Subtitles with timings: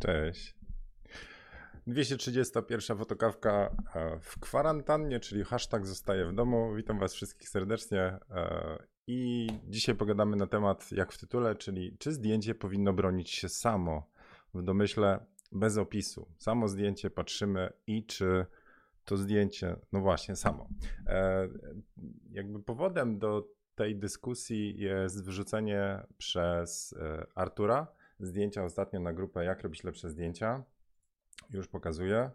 [0.00, 0.54] Cześć.
[1.86, 6.74] 231 fotokawka e, w kwarantannie, czyli hashtag zostaje w domu.
[6.74, 12.12] Witam Was wszystkich serdecznie e, i dzisiaj pogadamy na temat, jak w tytule, czyli czy
[12.12, 14.10] zdjęcie powinno bronić się samo
[14.54, 16.28] w domyśle bez opisu.
[16.38, 18.46] Samo zdjęcie patrzymy i czy
[19.04, 20.68] to zdjęcie, no właśnie, samo.
[21.06, 21.48] E,
[22.30, 26.94] jakby powodem do tej dyskusji jest wrzucenie przez
[27.34, 27.86] Artura
[28.20, 30.64] zdjęcia ostatnio na grupę Jak robić lepsze zdjęcia.
[31.50, 32.30] Już pokazuję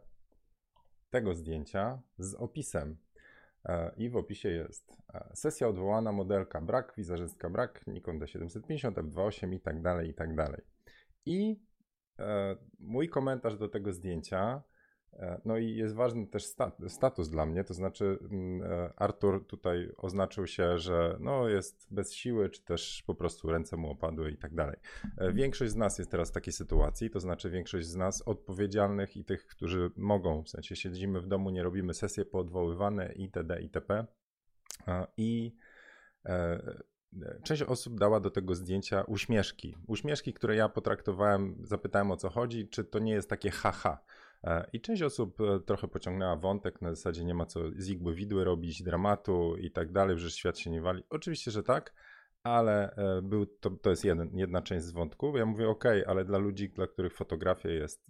[1.09, 2.97] tego zdjęcia z opisem.
[3.65, 9.53] E, I w opisie jest e, sesja odwołana, modelka brak, wizerzystka brak, Nikon D750, F2.8
[9.53, 10.61] i tak dalej, i tak dalej.
[11.25, 11.59] I
[12.19, 14.61] e, mój komentarz do tego zdjęcia
[15.45, 16.43] no i jest ważny też
[16.87, 22.13] status dla mnie, to znaczy mm, e, Artur tutaj oznaczył się, że no jest bez
[22.13, 24.77] siły, czy też po prostu ręce mu opadły i tak dalej.
[25.17, 29.17] E, większość z nas jest teraz w takiej sytuacji, to znaczy większość z nas odpowiedzialnych
[29.17, 33.61] i tych, którzy mogą, w sensie siedzimy w domu, nie robimy sesje poodwoływane itd.
[33.61, 34.05] itp.
[35.17, 35.55] I
[37.43, 39.75] Część osób dała do tego zdjęcia uśmieszki.
[39.87, 43.89] Uśmieszki, które ja potraktowałem, zapytałem o co chodzi, czy to nie jest takie haha.
[43.89, 43.99] E,
[44.73, 48.43] I część osób e, trochę pociągnęła wątek, na zasadzie nie ma co z igły widły
[48.43, 51.03] robić, dramatu i tak dalej, że świat się nie wali.
[51.09, 51.93] Oczywiście, że tak,
[52.43, 55.37] ale e, był, to, to jest jeden, jedna część z wątku.
[55.37, 58.05] Ja mówię, ok, ale dla ludzi, dla których fotografia jest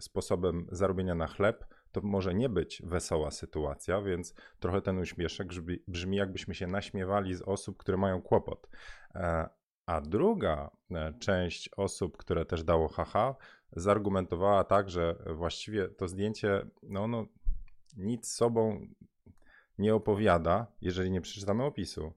[0.00, 5.78] sposobem zarobienia na chleb, to może nie być wesoła sytuacja, więc trochę ten uśmieszek brzmi,
[5.88, 8.68] brzmi jakbyśmy się naśmiewali z osób, które mają kłopot.
[9.86, 10.70] A druga
[11.18, 13.34] część osób, które też dało haha,
[13.72, 17.26] zargumentowała tak, że właściwie to zdjęcie, no ono
[17.96, 18.86] nic sobą
[19.78, 22.12] nie opowiada, jeżeli nie przeczytamy opisu.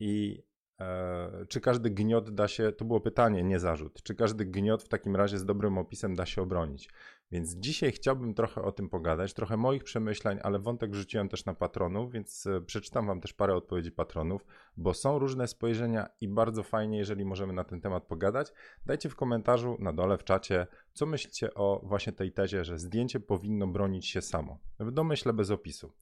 [0.00, 0.42] I
[0.80, 4.88] e, czy każdy gniot da się, to było pytanie, nie zarzut, czy każdy gniot w
[4.88, 6.88] takim razie z dobrym opisem da się obronić?
[7.32, 11.54] Więc dzisiaj chciałbym trochę o tym pogadać, trochę moich przemyśleń, ale wątek rzuciłem też na
[11.54, 14.46] patronów, więc e, przeczytam Wam też parę odpowiedzi patronów,
[14.76, 18.52] bo są różne spojrzenia i bardzo fajnie, jeżeli możemy na ten temat pogadać.
[18.86, 23.20] Dajcie w komentarzu na dole w czacie, co myślicie o właśnie tej tezie, że zdjęcie
[23.20, 24.58] powinno bronić się samo.
[24.80, 25.92] W domyśle bez opisu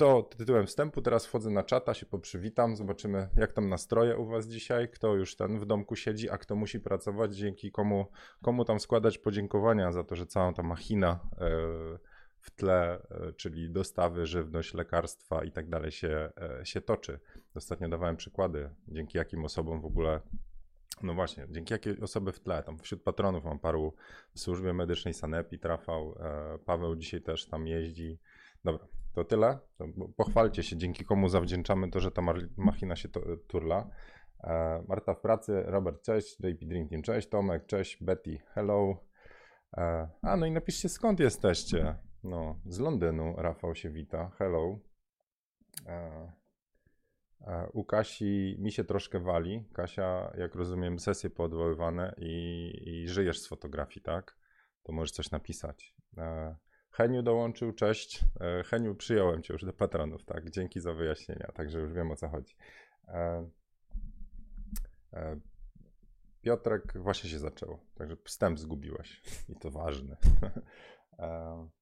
[0.00, 1.02] to tytułem wstępu.
[1.02, 5.36] Teraz wchodzę na czata, się poprzywitam, zobaczymy jak tam nastroje u Was dzisiaj, kto już
[5.36, 8.06] ten w domku siedzi, a kto musi pracować, dzięki komu,
[8.42, 11.48] komu tam składać podziękowania za to, że cała ta machina e,
[12.40, 17.20] w tle, e, czyli dostawy, żywność, lekarstwa i tak dalej się, e, się toczy.
[17.54, 20.20] Ostatnio dawałem przykłady, dzięki jakim osobom w ogóle
[21.02, 23.94] no właśnie, dzięki jakiej osoby w tle, tam wśród patronów mam paru
[24.34, 26.14] w służbie medycznej Sanepi, Trafał,
[26.64, 28.18] Paweł dzisiaj też tam jeździ.
[28.64, 29.58] Dobra, to tyle.
[30.16, 32.22] Pochwalcie się, dzięki komu zawdzięczamy to, że ta
[32.56, 33.90] machina się to, turla.
[34.44, 38.96] E, Marta w pracy, Robert, cześć, JP Dream Team, cześć, Tomek, cześć, Betty, hello.
[39.76, 41.96] E, a, no i napiszcie skąd jesteście.
[42.24, 44.78] No, z Londynu Rafał się wita, hello.
[45.86, 46.32] E,
[47.72, 49.64] u Kasi mi się troszkę wali.
[49.72, 54.36] Kasia, jak rozumiem, sesje poodwoływane i, i żyjesz z fotografii, tak?
[54.82, 55.94] To możesz coś napisać.
[56.90, 58.24] Heniu dołączył, cześć.
[58.40, 60.50] E, Heniu, przyjąłem cię już do patronów, tak?
[60.50, 62.56] Dzięki za wyjaśnienia, także już wiem o co chodzi.
[63.08, 63.48] E,
[65.12, 65.40] e,
[66.42, 70.16] Piotrek właśnie się zaczęło, także wstęp zgubiłeś i to ważne.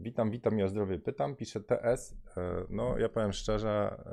[0.00, 1.36] Witam, witam i o zdrowie pytam.
[1.36, 2.16] Pisze TS.
[2.70, 4.04] No, ja powiem szczerze,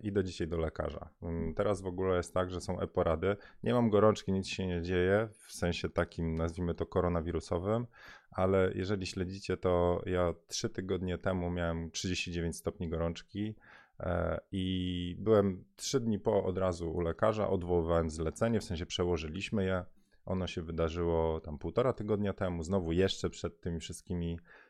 [0.00, 1.08] idę dzisiaj do lekarza.
[1.22, 3.36] Mm, teraz w ogóle jest tak, że są e-porady.
[3.62, 7.86] Nie mam gorączki, nic się nie dzieje, w sensie takim, nazwijmy to koronawirusowym,
[8.30, 13.54] ale jeżeli śledzicie, to ja trzy tygodnie temu miałem 39 stopni gorączki
[14.00, 19.64] e, i byłem trzy dni po od razu u lekarza, odwoływałem zlecenie, w sensie przełożyliśmy
[19.64, 19.84] je.
[20.24, 24.67] Ono się wydarzyło tam półtora tygodnia temu, znowu jeszcze przed tymi wszystkimi e,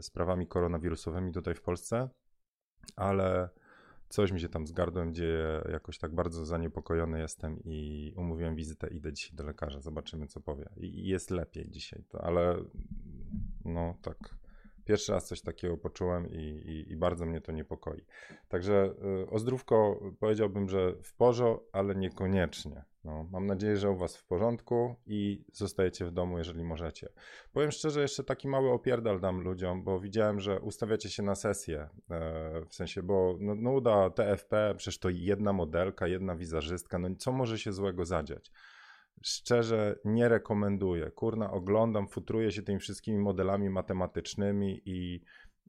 [0.00, 2.08] sprawami koronawirusowymi tutaj w Polsce,
[2.96, 3.48] ale
[4.08, 8.88] coś mi się tam z gardłem dzieje, jakoś tak bardzo zaniepokojony jestem i umówiłem wizytę,
[8.88, 10.68] idę dzisiaj do lekarza, zobaczymy co powie.
[10.76, 12.56] I jest lepiej dzisiaj, to, ale
[13.64, 14.36] no tak,
[14.86, 18.04] pierwszy raz coś takiego poczułem i, i, i bardzo mnie to niepokoi.
[18.48, 18.94] Także
[19.24, 21.36] y, o zdrówko powiedziałbym, że w porządku,
[21.72, 22.84] ale niekoniecznie.
[23.04, 27.08] No, mam nadzieję, że u Was w porządku i zostajecie w domu, jeżeli możecie.
[27.52, 31.88] Powiem szczerze, jeszcze taki mały opierdal dam ludziom, bo widziałem, że ustawiacie się na sesję,
[32.10, 37.32] e, w sensie, bo no, nuda, TFP, przecież to jedna modelka, jedna wizerzystka, no co
[37.32, 38.52] może się złego zadziać?
[39.22, 41.10] Szczerze nie rekomenduję.
[41.10, 45.20] Kurna, oglądam, futruję się tymi wszystkimi modelami matematycznymi i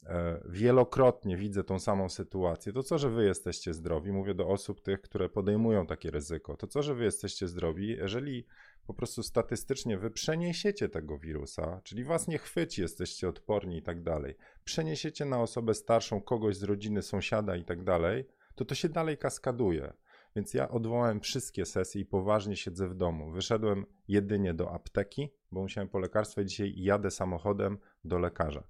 [0.08, 2.74] E, wielokrotnie widzę tą samą sytuację.
[2.74, 6.68] To co, że wy jesteście zdrowi, mówię do osób tych, które podejmują takie ryzyko, to
[6.68, 8.46] co, że wy jesteście zdrowi, jeżeli
[8.88, 14.04] po prostu statystycznie wy przeniesiecie tego wirusa, czyli was nie chwyci, jesteście odporni i tak
[14.04, 18.90] dalej, przeniesiecie na osobę starszą, kogoś z rodziny, sąsiada i tak dalej, to to się
[18.90, 19.94] dalej kaskaduje.
[20.38, 23.32] Więc ja odwołałem wszystkie sesje i poważnie siedzę w domu.
[23.32, 28.64] Wyszedłem jedynie do apteki, bo musiałem po lekarstwo i dzisiaj jadę samochodem do lekarza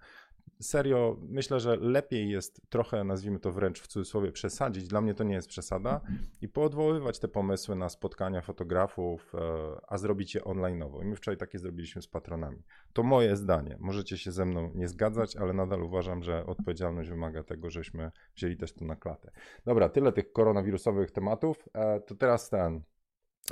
[0.61, 4.87] serio myślę, że lepiej jest trochę, nazwijmy to wręcz w cudzysłowie, przesadzić.
[4.87, 6.01] Dla mnie to nie jest przesada
[6.41, 9.39] i poodwoływać te pomysły na spotkania fotografów, e,
[9.87, 11.03] a zrobić je online'owo.
[11.03, 12.63] I my wczoraj takie zrobiliśmy z patronami.
[12.93, 13.77] To moje zdanie.
[13.79, 18.57] Możecie się ze mną nie zgadzać, ale nadal uważam, że odpowiedzialność wymaga tego, żeśmy wzięli
[18.57, 19.31] też to na klatę.
[19.65, 21.69] Dobra, tyle tych koronawirusowych tematów.
[21.73, 22.81] E, to teraz ten.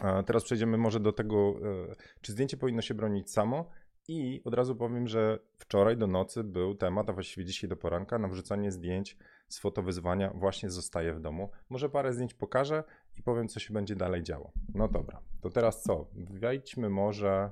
[0.03, 1.55] E, teraz przejdziemy może do tego,
[2.21, 3.69] czy zdjęcie powinno się bronić samo,
[4.07, 8.19] i od razu powiem, że wczoraj do nocy był temat, a właściwie dzisiaj do poranka,
[8.19, 9.17] na wrzucanie zdjęć
[9.47, 11.51] z fotowyzwania właśnie zostaje w domu.
[11.69, 12.83] Może parę zdjęć pokażę
[13.17, 14.51] i powiem, co się będzie dalej działo.
[14.73, 16.07] No dobra, to teraz co?
[16.13, 17.51] Wejdźmy może...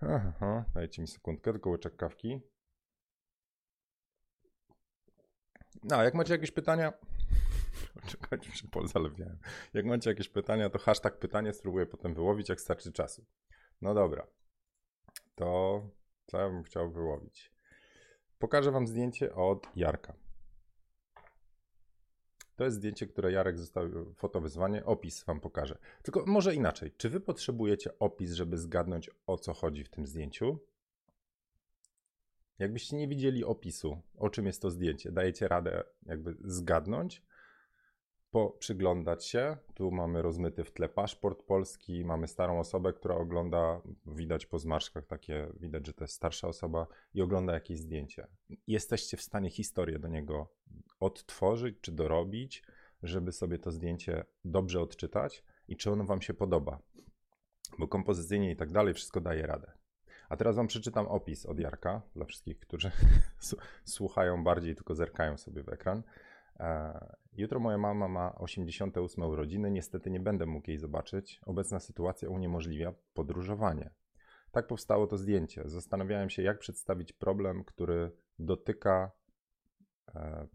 [0.00, 2.40] Aha, dajcie mi sekundkę, tylko łyczek kawki.
[5.82, 6.92] No, jak macie jakieś pytania,
[8.06, 9.38] czekajcie, się pozalewiałem.
[9.74, 13.24] Jak macie jakieś pytania, to hashtag pytanie spróbuję potem wyłowić, jak starczy czasu.
[13.80, 14.26] No dobra
[15.40, 15.90] to
[16.26, 17.52] co ja bym chciał wyłowić?
[18.38, 20.14] Pokażę Wam zdjęcie od Jarka.
[22.56, 25.78] To jest zdjęcie, które Jarek zostawił, fotowyzwanie, opis Wam pokażę.
[26.02, 26.92] Tylko może inaczej.
[26.96, 30.58] Czy Wy potrzebujecie opis, żeby zgadnąć o co chodzi w tym zdjęciu?
[32.58, 37.22] Jakbyście nie widzieli opisu, o czym jest to zdjęcie, dajecie radę jakby zgadnąć?
[38.58, 39.56] Przyglądać się.
[39.74, 45.06] Tu mamy rozmyty w tle paszport polski, mamy starą osobę, która ogląda, widać po zmarszkach
[45.06, 48.26] takie, widać, że to jest starsza osoba i ogląda jakieś zdjęcie.
[48.66, 50.48] Jesteście w stanie historię do niego
[51.00, 52.62] odtworzyć czy dorobić,
[53.02, 56.78] żeby sobie to zdjęcie dobrze odczytać i czy ono wam się podoba.
[57.78, 59.72] Bo kompozycyjnie i tak dalej wszystko daje radę.
[60.28, 62.90] A teraz wam przeczytam opis od Jarka, dla wszystkich, którzy
[63.84, 66.02] słuchają bardziej, tylko zerkają sobie w ekran.
[67.32, 71.40] Jutro moja mama ma 88 urodziny, niestety nie będę mógł jej zobaczyć.
[71.46, 73.90] Obecna sytuacja uniemożliwia podróżowanie.
[74.52, 75.62] Tak powstało to zdjęcie.
[75.64, 79.10] Zastanawiałem się, jak przedstawić problem, który dotyka
[80.14, 80.46] e,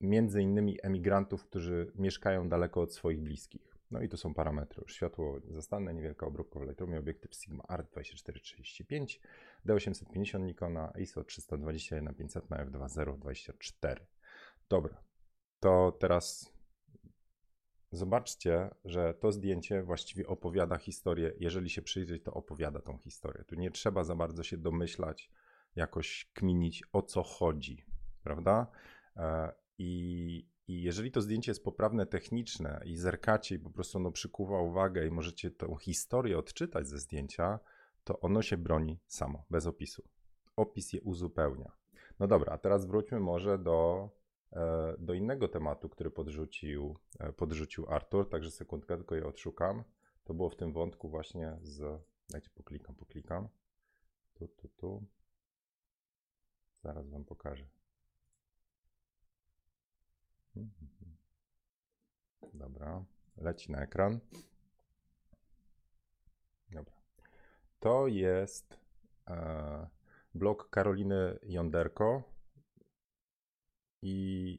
[0.00, 3.78] między innymi emigrantów, którzy mieszkają daleko od swoich bliskich.
[3.90, 4.84] No i tu są parametry.
[4.86, 9.20] Światło zastanne, niewielka obróbka w Lightroomie, obiektyw Sigma Art 2435,
[9.66, 13.96] D850 Nikona, ISO 321 na 500 na f2.0.24.
[14.68, 15.07] Dobra,
[15.60, 16.52] to teraz
[17.92, 21.32] zobaczcie, że to zdjęcie właściwie opowiada historię.
[21.40, 23.44] Jeżeli się przyjrzeć, to opowiada tą historię.
[23.44, 25.30] Tu nie trzeba za bardzo się domyślać,
[25.76, 27.84] jakoś kminić o co chodzi,
[28.22, 28.66] prawda?
[29.16, 34.10] E, I, i jeżeli to zdjęcie jest poprawne techniczne i zerkacie i po prostu ono
[34.10, 37.58] przykuwa uwagę i możecie tą historię odczytać ze zdjęcia,
[38.04, 40.02] to ono się broni samo, bez opisu.
[40.56, 41.72] Opis je uzupełnia.
[42.20, 44.08] No dobra, a teraz wróćmy może do
[44.98, 49.84] do innego tematu, który podrzucił, e, podrzucił Artur, także sekundkę, tylko je odszukam.
[50.24, 52.02] To było w tym wątku właśnie z...
[52.30, 53.48] Dajcie, poklikam, poklikam.
[54.34, 55.06] Tu, tu, tu.
[56.82, 57.64] Zaraz wam pokażę.
[62.54, 63.04] Dobra,
[63.36, 64.20] leci na ekran.
[66.70, 66.94] Dobra.
[67.80, 68.78] To jest
[69.28, 69.88] e,
[70.34, 72.37] blog Karoliny Jonderko
[74.02, 74.58] i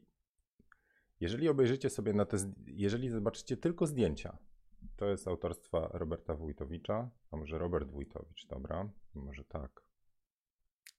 [1.20, 4.38] jeżeli obejrzycie sobie na te, jeżeli zobaczycie tylko zdjęcia,
[4.96, 9.84] to jest autorstwa Roberta Wójtowicza, a może Robert Wójtowicz, dobra, może tak.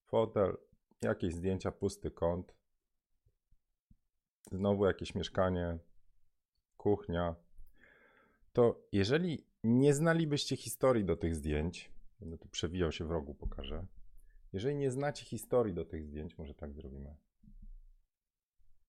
[0.06, 0.58] Fotel,
[1.02, 2.56] jakieś zdjęcia, pusty kąt,
[4.52, 5.80] znowu jakieś mieszkanie,
[6.78, 7.36] kuchnia.
[8.54, 13.86] To jeżeli nie znalibyście historii do tych zdjęć, będę tu przewijał się w rogu, pokażę.
[14.54, 17.16] Jeżeli nie znacie historii do tych zdjęć, może tak zrobimy.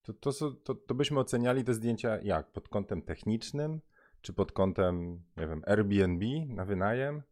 [0.03, 2.51] To, to, to, to byśmy oceniali te zdjęcia jak?
[2.51, 3.81] Pod kątem technicznym,
[4.21, 7.23] czy pod kątem, nie wiem, Airbnb na wynajem?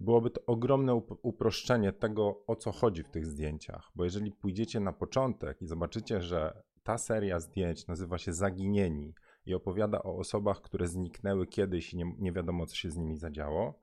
[0.00, 3.90] Byłoby to ogromne uproszczenie tego, o co chodzi w tych zdjęciach.
[3.94, 9.14] Bo jeżeli pójdziecie na początek i zobaczycie, że ta seria zdjęć nazywa się Zaginieni
[9.46, 13.16] i opowiada o osobach, które zniknęły kiedyś i nie, nie wiadomo, co się z nimi
[13.16, 13.80] zadziało,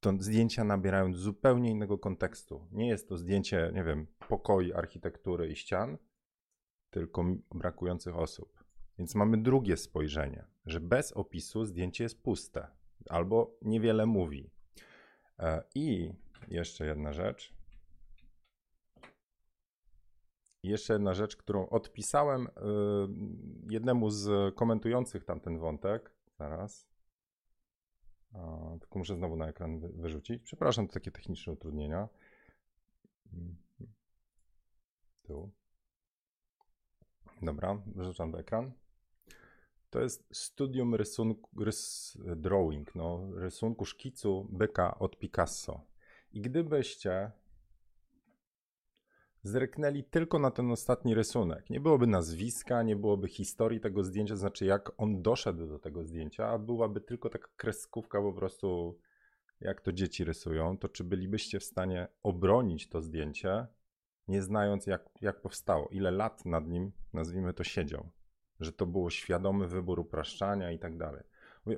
[0.00, 2.66] to zdjęcia nabierają zupełnie innego kontekstu.
[2.72, 5.98] Nie jest to zdjęcie, nie wiem, pokoi, architektury i ścian,
[6.90, 8.64] tylko brakujących osób.
[8.98, 12.68] Więc mamy drugie spojrzenie, że bez opisu zdjęcie jest puste
[13.08, 14.50] albo niewiele mówi.
[15.38, 16.12] E, I
[16.48, 17.54] jeszcze jedna rzecz.
[20.62, 22.50] Jeszcze jedna rzecz, którą odpisałem e,
[23.70, 26.14] jednemu z komentujących tamten wątek.
[26.38, 26.88] Zaraz.
[28.80, 30.42] tylko muszę znowu na ekran wyrzucić.
[30.42, 32.08] Przepraszam, to takie techniczne utrudnienia.
[33.32, 33.56] Mhm.
[35.22, 35.50] Tu.
[37.42, 38.72] Dobra, wyrzucam do ekran.
[39.90, 45.80] To jest studium rysunku, rys, drawing, no, rysunku szkicu byka od Picasso.
[46.32, 47.30] I gdybyście
[49.42, 54.64] zerknęli tylko na ten ostatni rysunek, nie byłoby nazwiska, nie byłoby historii tego zdjęcia, znaczy
[54.64, 58.98] jak on doszedł do tego zdjęcia, a byłaby tylko taka kreskówka po prostu,
[59.60, 63.66] jak to dzieci rysują, to czy bylibyście w stanie obronić to zdjęcie,
[64.30, 68.10] nie znając jak, jak powstało, ile lat nad nim, nazwijmy to, siedział,
[68.60, 71.22] że to było świadomy wybór upraszczania i tak dalej.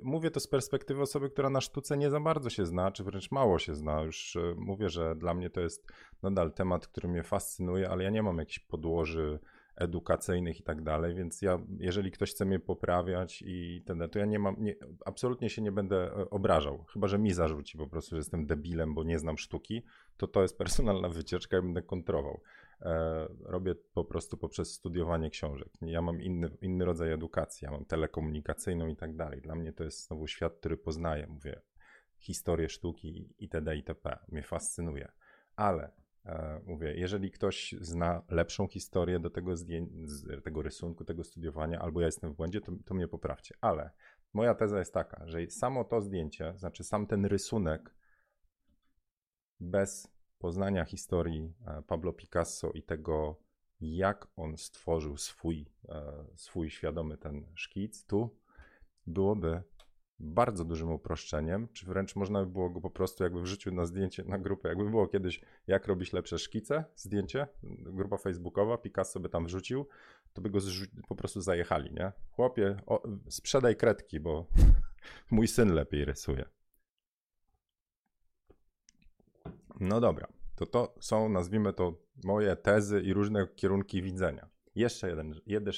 [0.02, 3.30] Mówię to z perspektywy osoby, która na sztuce nie za bardzo się zna, czy wręcz
[3.30, 4.02] mało się zna.
[4.02, 5.92] Już e, mówię, że dla mnie to jest
[6.22, 9.38] nadal temat, który mnie fascynuje, ale ja nie mam jakichś podłoży
[9.76, 14.24] edukacyjnych i tak dalej, więc ja, jeżeli ktoś chce mnie poprawiać i ten, to ja
[14.24, 14.74] nie mam, nie,
[15.04, 18.94] absolutnie się nie będę e, obrażał, chyba, że mi zarzuci po prostu, że jestem debilem,
[18.94, 19.82] bo nie znam sztuki,
[20.16, 22.40] to to jest personalna wycieczka i będę kontrował.
[22.80, 25.68] E, robię po prostu poprzez studiowanie książek.
[25.82, 29.40] Ja mam inny, inny rodzaj edukacji, ja mam telekomunikacyjną i tak dalej.
[29.40, 31.60] Dla mnie to jest znowu świat, który poznaję, mówię,
[32.18, 33.76] historię sztuki itd.
[33.76, 34.18] itp.
[34.28, 35.12] Mnie fascynuje.
[35.56, 36.01] Ale
[36.66, 39.54] mówię, jeżeli ktoś zna lepszą historię do tego,
[40.44, 43.54] tego rysunku, tego studiowania, albo ja jestem w błędzie, to, to mnie poprawcie.
[43.60, 43.90] Ale
[44.32, 47.94] moja teza jest taka, że samo to zdjęcie, znaczy sam ten rysunek
[49.60, 53.36] bez poznania historii e, Pablo Picasso i tego,
[53.80, 58.36] jak on stworzył swój, e, swój świadomy ten szkic tu,
[59.06, 59.62] byłoby
[60.22, 64.24] bardzo dużym uproszczeniem, czy wręcz można by było go po prostu jakby wrzucił na zdjęcie,
[64.24, 67.46] na grupę, jakby było kiedyś jak robić lepsze szkice, zdjęcie,
[67.82, 69.86] grupa facebookowa, Picasso by tam wrzucił,
[70.32, 70.58] to by go
[71.08, 72.12] po prostu zajechali, nie?
[72.30, 74.46] Chłopie, o, sprzedaj kredki, bo
[75.30, 76.44] mój syn lepiej rysuje.
[79.80, 84.48] No dobra, to to są, nazwijmy to, moje tezy i różne kierunki widzenia.
[84.74, 85.34] Jeszcze jeden,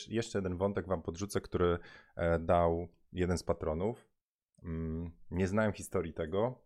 [0.09, 1.79] jeszcze jeden wątek wam podrzucę, który
[2.17, 4.14] e, dał jeden z patronów.
[4.65, 6.65] Mm, nie znałem historii tego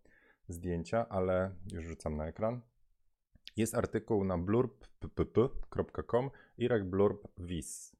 [0.49, 2.61] zdjęcia, ale już rzucam na ekran.
[3.57, 7.97] Jest artykuł na blurb.com Irek Blurb Vis.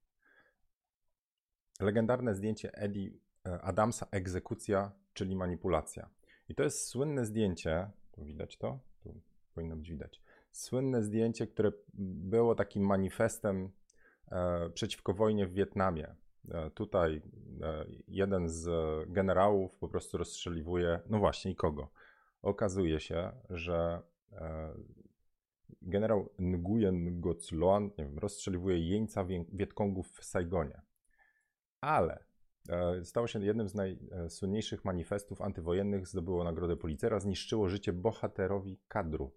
[1.81, 3.11] Legendarne zdjęcie Eddie
[3.47, 6.09] e, Adamsa Egzekucja, czyli manipulacja.
[6.49, 9.21] I to jest słynne zdjęcie, tu widać to, tu
[9.55, 10.23] powinno być widać.
[10.53, 13.71] Słynne zdjęcie, które było takim manifestem
[14.31, 16.15] e, przeciwko wojnie w Wietnamie.
[16.51, 17.23] E, tutaj
[17.63, 18.69] e, jeden z
[19.11, 21.89] generałów po prostu rozstrzeliwuje, no właśnie, i kogo?
[22.43, 24.03] Okazuje się, że
[24.33, 24.75] e,
[25.83, 30.81] generał Nguyen Goc Loan, nie wiem, rozstrzeliwuje jeńca Wietkongów w Saigonie.
[31.81, 32.29] Ale
[33.03, 39.33] stało się jednym z najsłynniejszych manifestów antywojennych, zdobyło nagrodę Policera, zniszczyło życie bohaterowi kadru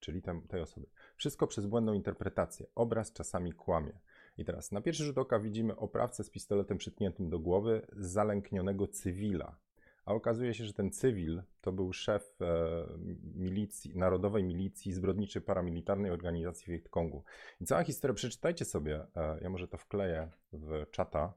[0.00, 0.86] czyli tej osoby.
[1.16, 2.66] Wszystko przez błędną interpretację.
[2.74, 3.98] Obraz czasami kłamie.
[4.38, 9.56] I teraz na pierwszy rzut oka widzimy oprawcę z pistoletem przytkniętym do głowy zalęknionego cywila.
[10.04, 12.86] A okazuje się, że ten cywil to był szef e,
[13.34, 17.24] milicji, Narodowej Milicji Zbrodniczej Paramilitarnej Organizacji Wietkongu.
[17.60, 21.34] I cała historia, przeczytajcie sobie, e, ja może to wkleję w czata,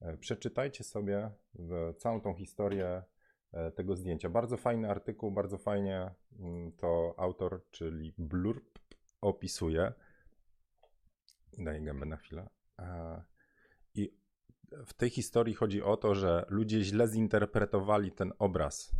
[0.00, 1.30] e, przeczytajcie sobie
[1.98, 3.02] całą tą historię
[3.74, 4.28] tego zdjęcia.
[4.28, 8.78] Bardzo fajny artykuł, bardzo fajnie mm, to autor, czyli Blurb,
[9.20, 9.92] opisuje.
[11.58, 12.48] Daję gębę na chwilę.
[12.78, 13.22] E,
[13.94, 14.10] I
[14.86, 18.92] w tej historii chodzi o to, że ludzie źle zinterpretowali ten obraz.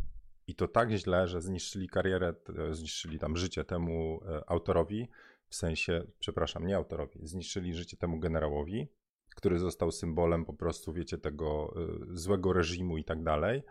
[0.47, 2.33] I to tak źle, że zniszczyli karierę,
[2.71, 5.07] zniszczyli tam życie temu e, autorowi,
[5.47, 8.87] w sensie, przepraszam, nie autorowi, zniszczyli życie temu generałowi,
[9.35, 11.73] który został symbolem po prostu, wiecie, tego
[12.13, 13.63] złego reżimu i tak dalej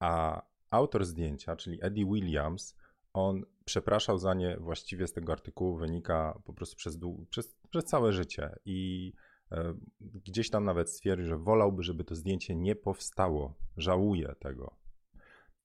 [0.00, 2.76] a autor zdjęcia, czyli Eddie Williams,
[3.12, 6.98] on przepraszał za nie właściwie z tego artykułu, wynika po prostu przez,
[7.30, 8.56] przez, przez całe życie.
[8.64, 9.12] I
[9.52, 13.54] e, gdzieś tam nawet stwierdził, że wolałby, żeby to zdjęcie nie powstało.
[13.76, 14.76] Żałuje tego.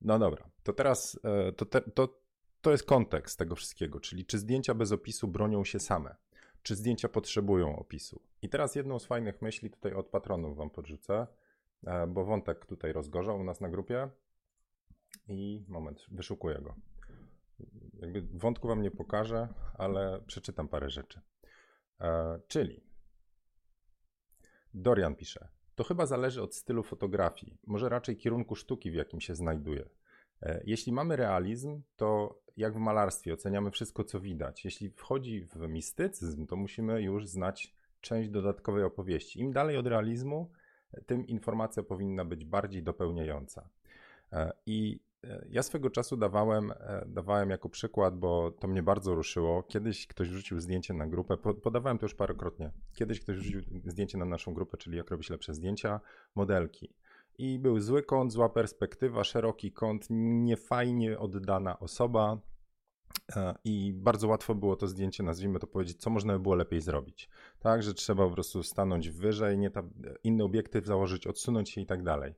[0.02, 2.22] No dobra, to teraz e, to, te, to,
[2.62, 6.16] to jest kontekst tego wszystkiego, czyli czy zdjęcia bez opisu bronią się same,
[6.62, 8.22] czy zdjęcia potrzebują opisu.
[8.42, 11.28] I teraz jedną z fajnych myśli tutaj od patronów wam podrzucę,
[11.84, 14.10] e, bo wątek tutaj rozgorzał u nas na grupie.
[15.28, 16.76] I moment, wyszukuję go.
[18.00, 19.48] Jakby wątku wam nie pokażę,
[19.78, 21.22] ale przeczytam parę rzeczy.
[22.02, 22.84] E, czyli
[24.74, 29.36] Dorian pisze, to chyba zależy od stylu fotografii, może raczej kierunku sztuki, w jakim się
[29.36, 29.90] znajduje.
[30.64, 34.66] Jeśli mamy realizm, to jak w malarstwie oceniamy wszystko, co widać.
[34.66, 39.40] Jeśli wchodzi w mistycyzm, to musimy już znać część dodatkowej opowieści.
[39.40, 40.52] Im dalej od realizmu,
[41.06, 43.70] tym informacja powinna być bardziej dopełniająca.
[44.34, 45.00] E, I
[45.50, 46.74] ja swego czasu dawałem,
[47.06, 49.64] dawałem jako przykład, bo to mnie bardzo ruszyło.
[49.64, 52.72] Kiedyś ktoś wrzucił zdjęcie na grupę, podawałem to już parokrotnie.
[52.96, 56.00] Kiedyś ktoś wrzucił zdjęcie na naszą grupę, czyli jak robić lepsze zdjęcia,
[56.36, 56.94] modelki.
[57.38, 62.38] I był zły kąt, zła perspektywa, szeroki kąt, niefajnie oddana osoba,
[63.36, 66.82] E, I bardzo łatwo było to zdjęcie, nazwijmy to powiedzieć, co można by było lepiej
[66.82, 67.30] zrobić.
[67.60, 69.84] Tak, że trzeba po prostu stanąć wyżej, nie ta,
[70.24, 72.34] inny obiektyw założyć, odsunąć się i tak dalej.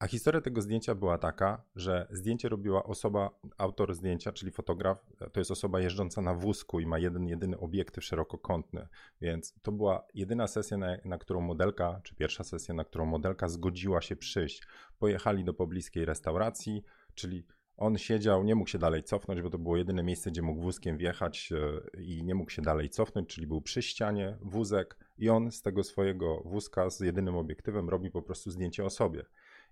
[0.00, 5.40] A historia tego zdjęcia była taka, że zdjęcie robiła osoba, autor zdjęcia, czyli fotograf, to
[5.40, 8.88] jest osoba jeżdżąca na wózku i ma jeden, jedyny obiektyw szerokokątny.
[9.20, 13.48] Więc to była jedyna sesja, na, na którą modelka, czy pierwsza sesja, na którą modelka
[13.48, 14.62] zgodziła się przyjść.
[14.98, 19.76] Pojechali do pobliskiej restauracji, czyli on siedział, nie mógł się dalej cofnąć, bo to było
[19.76, 23.60] jedyne miejsce, gdzie mógł wózkiem wjechać e, i nie mógł się dalej cofnąć, czyli był
[23.60, 28.50] przy ścianie, wózek i on z tego swojego wózka z jedynym obiektywem robi po prostu
[28.50, 29.24] zdjęcie o sobie.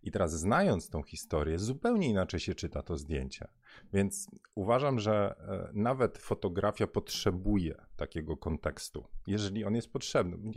[0.02, 3.48] I teraz znając tą historię, zupełnie inaczej się czyta to zdjęcie.
[3.92, 10.52] Więc uważam, że e, nawet fotografia potrzebuje takiego kontekstu, jeżeli on jest potrzebny.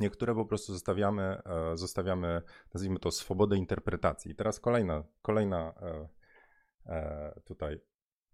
[0.00, 2.42] Niektóre po prostu zostawiamy, e, zostawiamy
[2.74, 4.30] nazwijmy to, swobodę interpretacji.
[4.32, 5.74] I teraz kolejna, kolejna
[6.88, 7.80] E, tutaj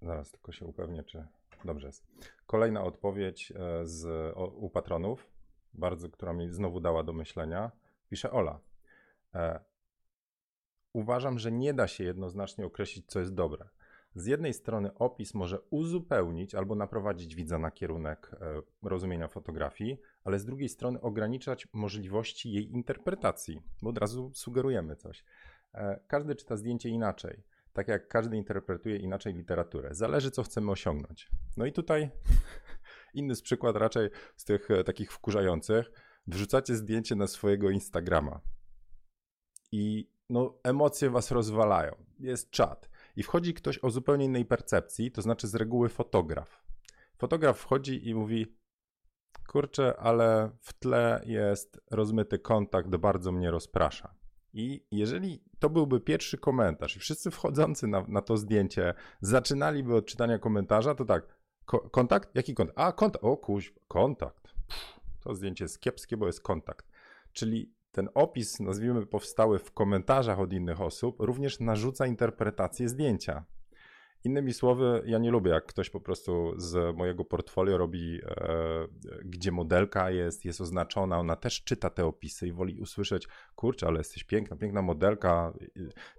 [0.03, 1.27] zaraz tylko się upewnię, czy
[1.65, 2.07] dobrze jest.
[2.47, 5.31] Kolejna odpowiedź z, u patronów,
[5.75, 7.71] bardzo, która mi znowu dała do myślenia.
[8.09, 8.61] Pisze Ola.
[10.95, 13.69] E, uważam, że nie da się jednoznacznie określić, co jest dobre.
[14.15, 18.31] Z jednej strony opis może uzupełnić albo naprowadzić widza na kierunek
[18.83, 25.25] rozumienia fotografii, ale z drugiej strony ograniczać możliwości jej interpretacji, bo od razu sugerujemy coś.
[26.07, 27.43] Każdy czyta zdjęcie inaczej
[27.75, 29.95] tak jak każdy interpretuje inaczej literaturę.
[29.95, 31.31] Zależy, co chcemy osiągnąć.
[31.57, 32.11] No i tutaj
[33.15, 35.93] inny przykład raczej z tych e, takich wkurzających.
[36.27, 38.41] Wrzucacie zdjęcie na swojego Instagrama
[39.73, 41.95] i no, emocje was rozwalają.
[42.19, 42.91] Jest czat.
[43.17, 46.65] I wchodzi ktoś o zupełnie innej percepcji, to znaczy z reguły fotograf.
[47.17, 48.57] Fotograf wchodzi i mówi:
[49.49, 54.15] Kurczę, ale w tle jest rozmyty kontakt, bardzo mnie rozprasza.
[54.53, 60.07] I jeżeli to byłby pierwszy komentarz i wszyscy wchodzący na, na to zdjęcie zaczynaliby od
[60.07, 62.35] czytania komentarza, to tak, ko kontakt?
[62.35, 62.79] Jaki kontakt?
[62.79, 63.25] A, kontakt.
[63.25, 64.55] O kuź, kontakt.
[64.69, 66.87] Pff, to zdjęcie jest kiepskie, bo jest kontakt.
[67.33, 73.45] Czyli ten opis, nazwijmy, powstały w komentarzach od innych osób, również narzuca interpretację zdjęcia.
[74.25, 78.89] Innymi słowy, ja nie lubię, jak ktoś po prostu z mojego portfolio robi, e,
[79.25, 83.99] gdzie modelka jest, jest oznaczona, ona też czyta te opisy i woli usłyszeć, kurczę, ale
[83.99, 85.53] jesteś piękna, piękna modelka.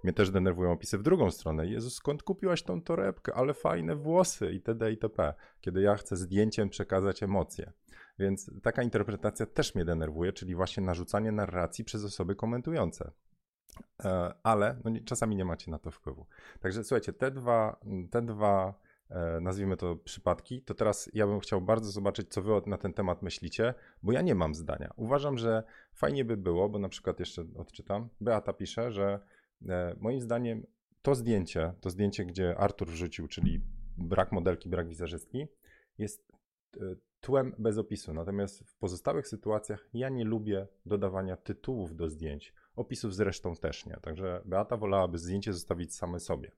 [0.04, 1.66] Mnie też denerwują opisy w drugą stronę.
[1.66, 3.34] Jezus, skąd kupiłaś tą torebkę?
[3.34, 4.90] Ale fajne włosy itd.
[4.90, 5.34] itp.
[5.60, 7.72] Kiedy ja chcę zdjęciem przekazać emocje.
[8.18, 13.10] Więc taka interpretacja też mnie denerwuje, czyli właśnie narzucanie narracji przez osoby komentujące.
[14.04, 16.26] E, ale no, czasami nie macie na to wpływu.
[16.60, 18.74] Także słuchajcie, te dwa, te dwa
[19.10, 22.92] e, nazwijmy to przypadki, to teraz ja bym chciał bardzo zobaczyć, co wy na ten
[22.92, 24.90] temat myślicie, bo ja nie mam zdania.
[24.96, 25.62] Uważam, że
[25.94, 29.20] fajnie by było, bo na przykład jeszcze odczytam, Beata pisze, że
[29.68, 30.66] e, moim zdaniem
[31.02, 33.60] to zdjęcie, to zdjęcie, gdzie Artur wrzucił, czyli
[33.98, 35.46] brak modelki, brak wizerzystki,
[35.98, 36.32] jest
[37.20, 38.14] tłem bez opisu.
[38.14, 42.54] Natomiast w pozostałych sytuacjach ja nie lubię dodawania tytułów do zdjęć.
[42.76, 43.96] Opisów zresztą też nie.
[44.02, 46.52] Także Beata wolałaby zdjęcie zostawić same sobie.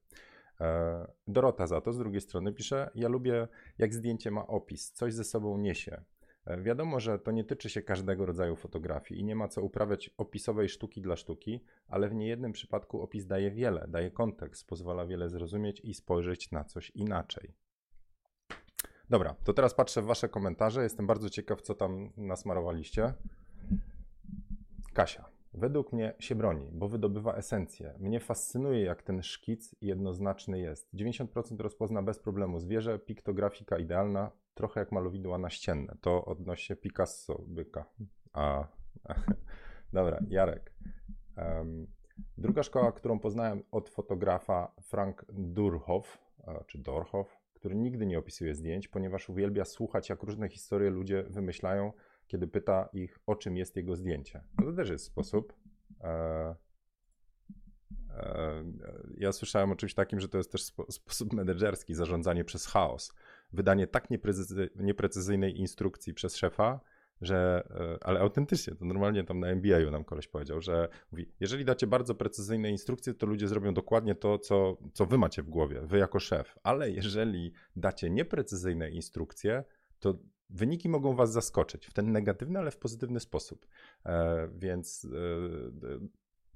[0.61, 5.15] E, Dorota za to z drugiej strony pisze: Ja lubię, jak zdjęcie ma opis, coś
[5.15, 6.05] ze sobą niesie.
[6.45, 10.11] E, wiadomo, że to nie tyczy się każdego rodzaju fotografii i nie ma co uprawiać
[10.17, 15.29] opisowej sztuki dla sztuki, ale w niejednym przypadku opis daje wiele, daje kontekst, pozwala wiele
[15.29, 17.55] zrozumieć i spojrzeć na coś inaczej.
[19.11, 20.83] Dobra, to teraz patrzę w Wasze komentarze.
[20.83, 23.15] Jestem bardzo ciekaw, co tam nasmarowaliście.
[24.93, 25.25] Kasia.
[25.55, 27.95] Według mnie się broni, bo wydobywa esencję.
[27.99, 30.95] Mnie fascynuje, jak ten szkic jednoznaczny jest.
[30.95, 35.97] 90% rozpozna bez problemu zwierzę, piktografika idealna, trochę jak malowidła naścienne.
[36.01, 37.85] To odnośnie Picasso byka.
[38.33, 38.69] A,
[39.93, 40.73] dobra, Jarek.
[41.37, 41.87] Um,
[42.39, 46.19] druga szkoła, którą poznałem od fotografa Frank Durhoff,
[46.67, 51.93] czy Dorhoff, który nigdy nie opisuje zdjęć, ponieważ uwielbia słuchać, jak różne historie ludzie wymyślają,
[52.27, 54.43] kiedy pyta ich, o czym jest jego zdjęcie.
[54.59, 55.55] No to też jest sposób.
[56.01, 56.55] E,
[58.11, 58.65] e,
[59.17, 63.15] ja słyszałem o czymś takim, że to jest też spo, sposób menedżerski, zarządzanie przez chaos.
[63.53, 66.81] Wydanie tak nieprecyzy, nieprecyzyjnej instrukcji przez szefa,
[67.21, 71.65] że, e, ale autentycznie, to normalnie tam na MBA nam koleś powiedział, że mówi, jeżeli
[71.65, 75.81] dacie bardzo precyzyjne instrukcje, to ludzie zrobią dokładnie to, co, co wy macie w głowie,
[75.81, 79.65] wy jako szef, ale jeżeli dacie nieprecyzyjne instrukcje,
[79.99, 80.15] to
[80.51, 83.67] wyniki mogą was zaskoczyć w ten negatywny, ale w pozytywny sposób.
[84.07, 86.09] E, więc e,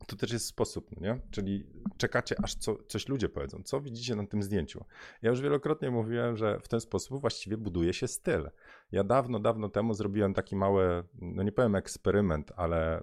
[0.06, 1.20] to też jest sposób, no nie?
[1.30, 3.62] Czyli czekacie, aż co, coś ludzie powiedzą.
[3.64, 4.84] Co widzicie na tym zdjęciu?
[5.22, 8.50] Ja już wielokrotnie mówiłem, że w ten sposób właściwie buduje się styl.
[8.92, 13.02] Ja dawno, dawno temu zrobiłem taki mały, no nie powiem eksperyment, ale e,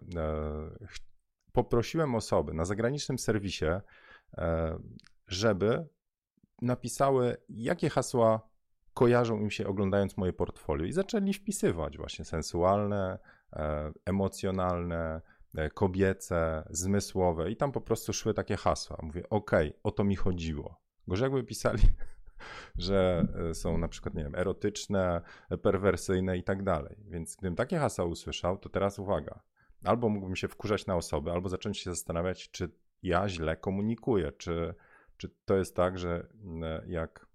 [1.52, 3.66] poprosiłem osoby na zagranicznym serwisie,
[4.38, 4.80] e,
[5.28, 5.88] żeby
[6.62, 8.50] napisały, jakie hasła
[8.94, 13.20] kojarzą im się oglądając moje portfolio i zaczęli wpisywać właśnie sensualne,
[13.54, 15.22] e, emocjonalne,
[15.74, 18.98] kobiece, zmysłowe i tam po prostu szły takie hasła.
[19.02, 20.82] Mówię, okej, okay, o to mi chodziło.
[21.08, 21.84] Gorzej jakby pisali,
[22.78, 25.22] że e, są na przykład, nie wiem, erotyczne,
[25.62, 26.96] perwersyjne i tak dalej.
[27.06, 29.40] Więc gdybym takie hasła usłyszał, to teraz uwaga.
[29.84, 32.70] Albo mógłbym się wkurzać na osobę, albo zacząć się zastanawiać, czy
[33.04, 34.76] ja źle komunikuję, czy,
[35.18, 36.28] czy to jest tak, że
[36.88, 37.30] jak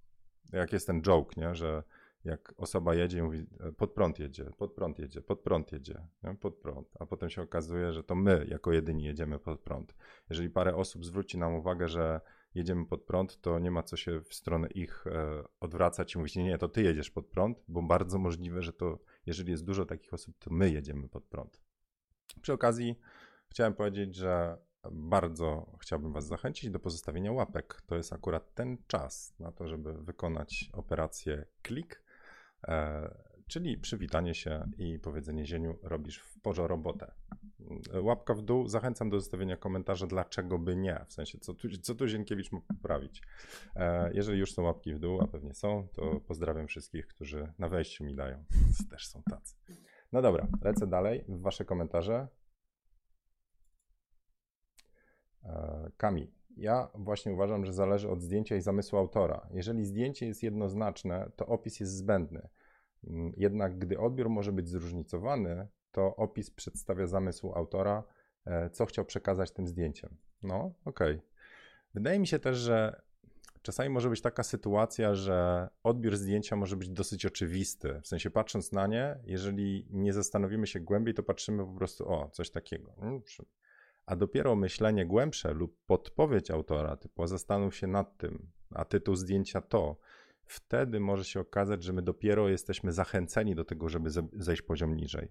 [0.52, 1.54] jak jest ten joke, nie?
[1.54, 1.82] że
[2.24, 6.06] jak osoba jedzie i mówi, e, pod prąd jedzie, pod prąd jedzie, pod prąd jedzie,
[6.22, 6.34] nie?
[6.34, 9.94] pod prąd, a potem się okazuje, że to my jako jedyni jedziemy pod prąd.
[10.30, 12.20] Jeżeli parę osób zwróci nam uwagę, że
[12.54, 16.36] jedziemy pod prąd, to nie ma co się w stronę ich e, odwracać i mówić,
[16.36, 19.84] nie, nie, to ty jedziesz pod prąd, bo bardzo możliwe, że to, jeżeli jest dużo
[19.86, 21.60] takich osób, to my jedziemy pod prąd.
[22.42, 23.00] Przy okazji
[23.48, 24.58] chciałem powiedzieć, że
[24.92, 27.82] bardzo chciałbym Was zachęcić do pozostawienia łapek.
[27.86, 32.03] To jest akurat ten czas na to, żeby wykonać operację klik,
[33.46, 37.12] czyli przywitanie się i powiedzenie Zieniu, robisz w porze robotę.
[38.02, 41.94] Łapka w dół, zachęcam do zostawienia komentarza, dlaczego by nie, w sensie co tu, co
[41.94, 43.22] tu Zienkiewicz ma poprawić.
[43.76, 47.68] E, jeżeli już są łapki w dół, a pewnie są, to pozdrawiam wszystkich, którzy na
[47.68, 48.44] wejściu mi dają.
[48.90, 49.56] Też są tacy.
[50.12, 52.28] No dobra, lecę dalej w Wasze komentarze.
[55.44, 56.32] E, Kami.
[56.56, 59.46] Ja właśnie uważam, że zależy od zdjęcia i zamysłu autora.
[59.50, 62.48] Jeżeli zdjęcie jest jednoznaczne, to opis jest zbędny.
[63.04, 68.04] Mm, jednak gdy odbiór może być zróżnicowany, to opis przedstawia zamysł autora,
[68.44, 70.16] e, co chciał przekazać tym zdjęciem.
[70.42, 71.16] No, okej.
[71.16, 71.28] Okay.
[71.94, 73.02] Wydaje mi się też, że
[73.62, 78.00] czasami może być taka sytuacja, że odbiór zdjęcia może być dosyć oczywisty.
[78.02, 82.30] W sensie patrząc na nie, jeżeli nie zastanowimy się głębiej, to patrzymy po prostu, o,
[82.32, 82.94] coś takiego.
[84.06, 89.60] A dopiero myślenie głębsze lub podpowiedź autora, typu zastanów się nad tym, a tytuł zdjęcia
[89.60, 89.96] to,
[90.44, 95.28] wtedy może się okazać, że my dopiero jesteśmy zachęceni do tego, żeby zejść poziom niżej.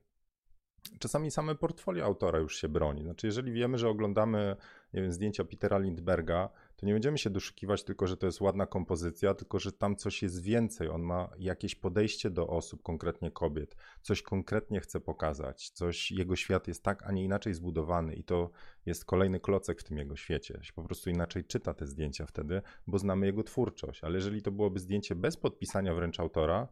[0.99, 3.03] Czasami same portfolio autora już się broni.
[3.03, 4.55] Znaczy, jeżeli wiemy, że oglądamy
[4.93, 8.65] nie wiem, zdjęcia Petera Lindberga, to nie będziemy się doszukiwać tylko, że to jest ładna
[8.65, 10.89] kompozycja, tylko że tam coś jest więcej.
[10.89, 16.67] On ma jakieś podejście do osób, konkretnie kobiet, coś konkretnie chce pokazać, coś, jego świat
[16.67, 18.49] jest tak, a nie inaczej zbudowany i to
[18.85, 20.59] jest kolejny klocek w tym jego świecie.
[20.61, 24.03] Się po prostu inaczej czyta te zdjęcia wtedy, bo znamy jego twórczość.
[24.03, 26.67] Ale jeżeli to byłoby zdjęcie bez podpisania wręcz autora,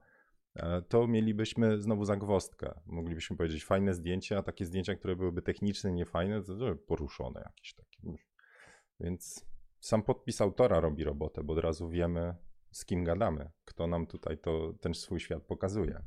[0.89, 2.79] to mielibyśmy znowu zagwostkę.
[2.85, 7.99] Moglibyśmy powiedzieć fajne zdjęcia, a takie zdjęcia, które byłyby techniczne, niefajne, to poruszone jakieś takie.
[8.99, 9.45] Więc
[9.79, 12.35] sam podpis autora robi robotę, bo od razu wiemy,
[12.71, 16.03] z kim gadamy, kto nam tutaj to, ten swój świat pokazuje.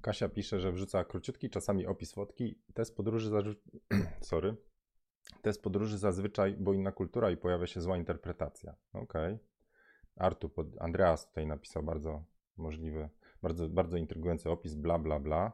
[0.00, 2.58] Kasia pisze, że wrzuca króciutki, czasami opis fotki.
[2.74, 3.30] Test podróży,
[4.20, 4.56] sorry.
[5.44, 8.74] Test podróży zazwyczaj, bo inna kultura i pojawia się zła interpretacja.
[8.92, 9.34] Okej.
[9.34, 9.38] Okay.
[10.16, 12.24] Artu, pod, Andreas tutaj napisał bardzo
[12.56, 13.08] możliwy
[13.42, 15.52] bardzo, bardzo intrygujący opis, bla, bla, bla.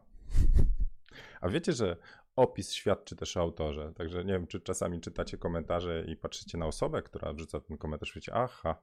[1.40, 1.96] A wiecie, że
[2.36, 3.92] opis świadczy też o autorze.
[3.94, 8.14] Także nie wiem, czy czasami czytacie komentarze i patrzycie na osobę, która wrzuca ten komentarz,
[8.14, 8.82] wiecie, aha,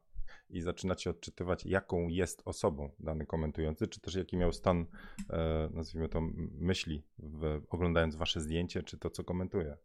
[0.49, 4.85] i zaczynacie odczytywać, jaką jest osobą dany komentujący, czy też jaki miał stan,
[5.29, 9.77] e, nazwijmy to, myśli, w, oglądając wasze zdjęcie, czy to, co komentuje.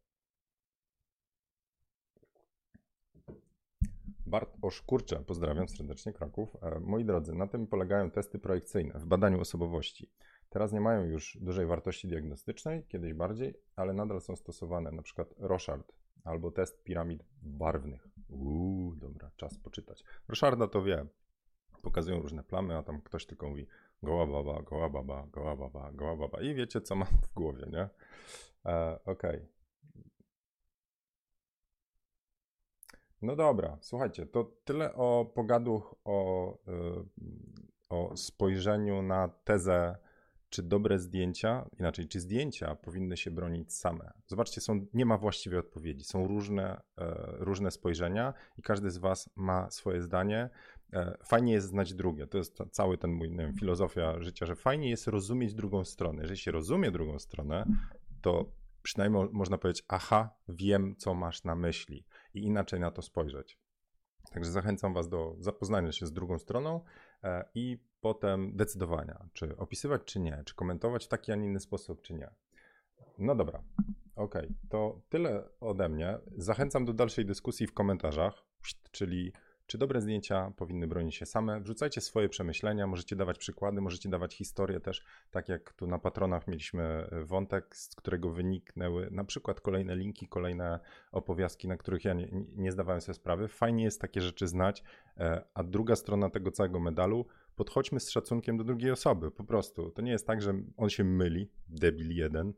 [4.32, 6.56] Bart Oszkurcze, pozdrawiam serdecznie Kraków.
[6.62, 10.10] E, moi drodzy, na tym polegają testy projekcyjne w badaniu osobowości.
[10.50, 15.34] Teraz nie mają już dużej wartości diagnostycznej, kiedyś bardziej, ale nadal są stosowane, na przykład
[15.38, 15.92] Rochard
[16.24, 18.08] albo test piramid barwnych.
[18.28, 20.04] Uuu, dobra, czas poczytać.
[20.28, 21.06] Rocharda to wie.
[21.82, 23.66] Pokazują różne plamy, a tam ktoś tylko mówi
[24.02, 27.88] goła baba, goła baba, goła baba, goła baba i wiecie, co mam w głowie, nie?
[28.66, 29.36] E, Okej.
[29.36, 29.61] Okay.
[33.22, 37.04] No dobra, słuchajcie, to tyle o pogaduch, o, y,
[37.88, 39.96] o spojrzeniu na tezę,
[40.52, 44.12] czy dobre zdjęcia, inaczej, czy zdjęcia powinny się bronić same.
[44.26, 46.04] Zobaczcie, są, nie ma właściwej odpowiedzi.
[46.04, 50.50] Są różne, e, różne spojrzenia i każdy z Was ma swoje zdanie.
[50.92, 52.26] E, fajnie jest znać drugie.
[52.26, 56.22] To jest cały ten mój, wiem, filozofia życia, że fajnie jest rozumieć drugą stronę.
[56.22, 57.66] Jeżeli się rozumie drugą stronę,
[58.22, 58.44] to
[58.82, 63.58] przynajmniej można powiedzieć, aha, wiem, co masz na myśli i inaczej na to spojrzeć.
[64.32, 66.80] Także zachęcam Was do zapoznania się z drugą stroną
[67.24, 71.60] e, i potem decydowania, czy opisywać, czy nie, czy komentować w taki, a nie inny
[71.60, 72.30] sposób, czy nie.
[73.18, 73.62] No dobra,
[74.16, 74.34] ok,
[74.68, 76.18] to tyle ode mnie.
[76.36, 78.44] Zachęcam do dalszej dyskusji w komentarzach,
[78.90, 79.32] czyli
[79.72, 81.60] czy dobre zdjęcia powinny bronić się same?
[81.60, 86.48] Wrzucajcie swoje przemyślenia, możecie dawać przykłady, możecie dawać historię też, tak jak tu na patronach
[86.48, 90.80] mieliśmy e, wątek, z którego wyniknęły na przykład kolejne linki, kolejne
[91.12, 93.48] opowiastki, na których ja nie, nie zdawałem sobie sprawy.
[93.48, 94.82] Fajnie jest takie rzeczy znać,
[95.16, 99.90] e, a druga strona tego całego medalu, podchodźmy z szacunkiem do drugiej osoby, po prostu.
[99.90, 102.52] To nie jest tak, że on się myli, debil jeden,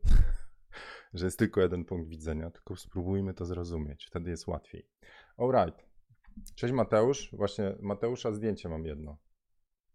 [1.13, 4.85] że jest tylko jeden punkt widzenia, tylko spróbujmy to zrozumieć, wtedy jest łatwiej.
[5.37, 5.94] Alright.
[6.55, 7.29] Cześć Mateusz.
[7.33, 9.17] Właśnie Mateusza zdjęcie mam jedno.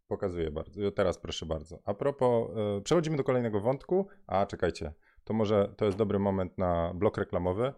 [0.09, 0.90] Pokazuję bardzo.
[0.90, 1.79] Teraz proszę bardzo.
[1.85, 4.09] A propos, yy, przechodzimy do kolejnego wątku.
[4.26, 4.92] A czekajcie,
[5.24, 7.72] to może to jest dobry moment na blok reklamowy.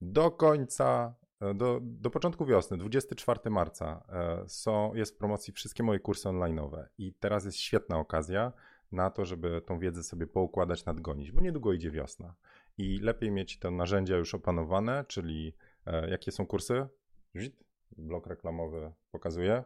[0.00, 4.04] Do końca, e, do, do początku wiosny, 24 marca,
[4.40, 6.84] yy, są, jest w promocji wszystkie moje kursy online'owe.
[6.98, 8.52] I teraz jest świetna okazja
[8.92, 12.34] na to, żeby tą wiedzę sobie poukładać, nadgonić, bo niedługo idzie wiosna.
[12.78, 16.86] I lepiej mieć te narzędzia już opanowane, czyli yy, jakie są kursy?
[17.96, 19.64] Blok reklamowy pokazuje.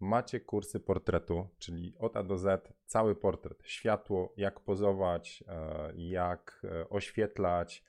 [0.00, 3.62] Macie kursy portretu, czyli od A do Z cały portret.
[3.64, 7.84] Światło, jak pozować, e, jak e, oświetlać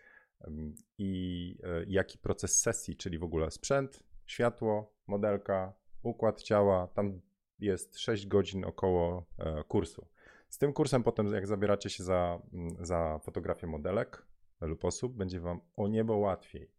[0.97, 6.87] i e, jaki proces sesji, czyli w ogóle sprzęt, światło, modelka, układ ciała.
[6.87, 7.21] Tam
[7.59, 9.25] jest 6 godzin około
[9.67, 10.07] kursu.
[10.49, 12.41] Z tym kursem potem, jak zabieracie się za,
[12.79, 14.25] za fotografię modelek
[14.61, 16.71] lub osób, będzie Wam o niebo łatwiej.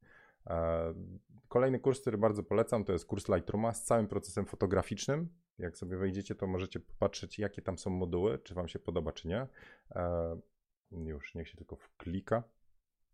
[1.49, 5.29] Kolejny kurs, który bardzo polecam, to jest kurs Lightrooma z całym procesem fotograficznym.
[5.59, 9.29] Jak sobie wejdziecie, to możecie popatrzeć, jakie tam są moduły, czy Wam się podoba, czy
[9.29, 9.47] nie.
[9.91, 10.41] E,
[10.91, 12.43] już, niech się tylko wklika.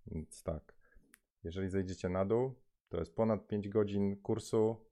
[0.07, 0.75] Więc tak,
[1.45, 2.55] jeżeli zejdziecie na dół,
[2.89, 4.87] to jest ponad 5 godzin kursu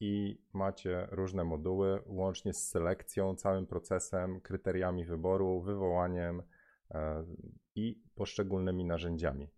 [0.00, 6.42] i macie różne moduły, łącznie z selekcją, całym procesem, kryteriami wyboru, wywołaniem
[6.90, 7.24] e,
[7.74, 9.48] i poszczególnymi narzędziami.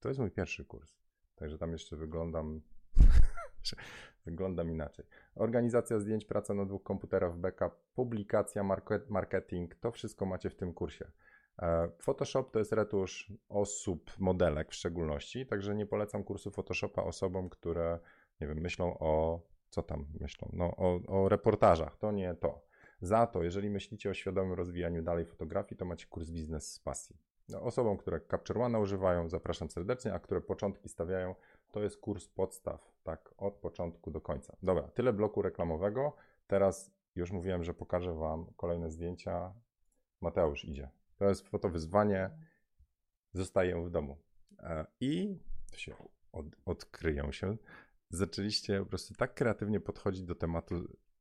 [0.00, 0.96] To jest mój pierwszy kurs.
[1.34, 2.62] Także tam jeszcze wyglądam
[4.26, 5.04] Wyglądam inaczej.
[5.34, 8.64] Organizacja zdjęć, praca na dwóch komputerach, backup, publikacja,
[9.08, 11.10] marketing, to wszystko macie w tym kursie.
[11.58, 17.48] E, Photoshop to jest retusz osób, modelek w szczególności, także nie polecam kursu Photoshopa osobom,
[17.48, 17.98] które,
[18.40, 22.66] nie wiem, myślą o, co tam myślą, no o, o reportażach, to nie to.
[23.00, 27.16] Za to, jeżeli myślicie o świadomym rozwijaniu dalej fotografii, to macie kurs biznes z pasji.
[27.48, 31.34] No, osobom, które Capture One używają, zapraszam serdecznie, a które początki stawiają,
[31.76, 34.56] to jest kurs podstaw, tak, od początku do końca.
[34.62, 36.16] Dobra, tyle bloku reklamowego.
[36.46, 39.54] Teraz już mówiłem, że pokażę Wam kolejne zdjęcia.
[40.20, 40.90] Mateusz idzie.
[41.16, 42.30] To jest fotowyzwanie.
[43.32, 44.18] Zostaję w domu.
[44.58, 45.38] E, I
[45.76, 45.94] się
[46.32, 47.56] od, odkryją się.
[48.10, 50.74] Zaczęliście po prostu tak kreatywnie podchodzić do tematu,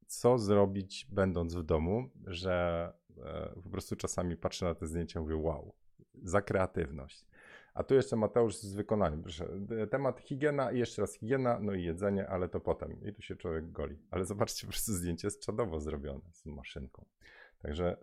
[0.08, 5.24] co zrobić będąc w domu, że e, po prostu czasami patrzę na te zdjęcia i
[5.24, 5.74] mówię wow,
[6.24, 7.26] za kreatywność.
[7.76, 9.22] A tu jeszcze Mateusz z wykonaniem.
[9.22, 9.48] Proszę.
[9.90, 13.04] Temat higiena i jeszcze raz higiena, no i jedzenie, ale to potem.
[13.04, 13.98] I tu się człowiek goli.
[14.12, 17.06] Ale zobaczcie, po prostu zdjęcie jest czadowo zrobione z maszynką.
[17.62, 17.98] Także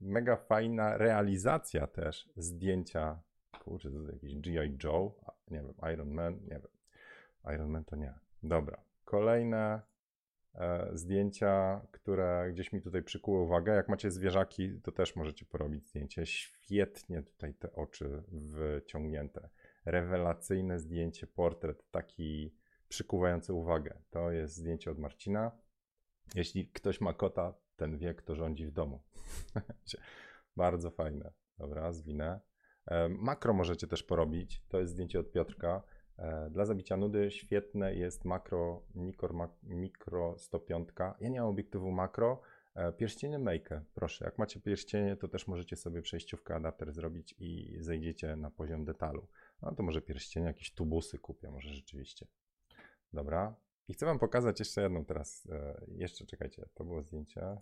[0.00, 3.20] mega fajna realizacja też zdjęcia.
[3.64, 4.78] Kurczę, to jakiś G.I.
[4.84, 5.14] Joe,
[5.50, 7.54] nie wiem, Iron Man, nie wiem.
[7.54, 8.14] Iron Man to nie.
[8.42, 8.78] Dobra.
[9.04, 9.80] Kolejne
[10.92, 13.74] zdjęcia, które gdzieś mi tutaj przykuły uwagę.
[13.74, 16.26] Jak macie zwierzaki, to też możecie porobić zdjęcie.
[16.26, 19.48] Świetnie tutaj te oczy wyciągnięte.
[19.84, 22.54] Rewelacyjne zdjęcie, portret, taki
[22.88, 23.98] przykuwający uwagę.
[24.10, 25.52] To jest zdjęcie od Marcina.
[26.34, 29.02] Jeśli ktoś ma kota, ten wie, kto rządzi w domu.
[30.56, 31.32] Bardzo fajne.
[31.58, 32.40] Dobra, zwinę.
[32.86, 34.62] E, makro możecie też porobić.
[34.68, 35.82] To jest zdjęcie od Piotrka.
[36.18, 40.88] E, dla zabicia nudy świetne jest makro Nikor Micro 105.
[41.20, 42.40] Ja nie mam obiektywu makro.
[42.74, 44.24] E, pierścienie Make, proszę.
[44.24, 49.26] Jak macie pierścienie, to też możecie sobie przejściówkę adapter zrobić i zejdziecie na poziom detalu.
[49.62, 52.26] No to może pierścienie, jakieś tubusy kupię, może rzeczywiście.
[53.12, 53.54] Dobra.
[53.88, 55.48] I chcę Wam pokazać jeszcze jedną teraz.
[55.50, 57.56] E, jeszcze czekajcie, to było zdjęcie.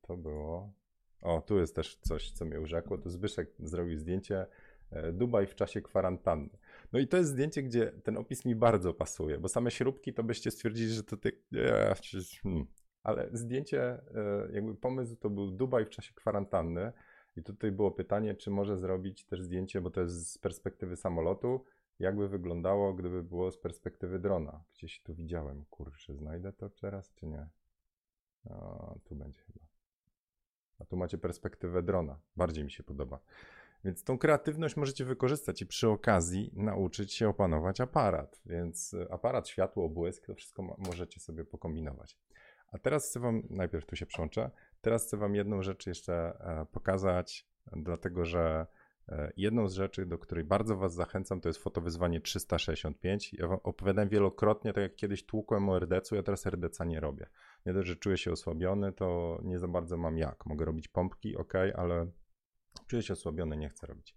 [0.00, 0.72] To było.
[1.22, 2.98] O, tu jest też coś, co mnie urzekło.
[2.98, 4.46] Tu Zbyszek zrobił zdjęcie
[5.12, 6.58] Dubaj w czasie kwarantanny.
[6.92, 10.22] No i to jest zdjęcie, gdzie ten opis mi bardzo pasuje, bo same śrubki to
[10.22, 11.32] byście stwierdzili, że to ty...
[12.42, 12.66] Hmm.
[13.02, 16.92] Ale zdjęcie, e, jakby pomysł to był Dubaj w czasie kwarantanny
[17.36, 21.64] i tutaj było pytanie, czy może zrobić też zdjęcie, bo to jest z perspektywy samolotu,
[21.98, 24.64] jakby wyglądało, gdyby było z perspektywy drona.
[24.74, 27.48] Gdzieś tu widziałem, kurczę, znajdę to teraz, czy nie?
[28.50, 29.66] O, tu będzie chyba.
[30.78, 32.20] A tu macie perspektywę drona.
[32.36, 33.20] Bardziej mi się podoba.
[33.88, 38.40] Więc tą kreatywność możecie wykorzystać i przy okazji nauczyć się opanować aparat.
[38.46, 42.16] Więc e, aparat, światło, błysk, to wszystko możecie sobie pokombinować.
[42.72, 46.66] A teraz chcę Wam, najpierw tu się przełączę, Teraz chcę Wam jedną rzecz jeszcze e,
[46.72, 48.66] pokazać, dlatego że
[49.08, 53.34] e, jedną z rzeczy, do której bardzo Was zachęcam, to jest fotowyzwanie 365.
[53.34, 57.26] Ja opowiadałem wielokrotnie, tak jak kiedyś tłukłem o RDC-u, ja teraz RDC nie robię.
[57.66, 60.46] Nie dość, że czuję się osłabiony, to nie za bardzo mam jak.
[60.46, 62.06] Mogę robić pompki, ok, ale
[62.88, 64.16] czuję się osłabiony, nie chcę robić.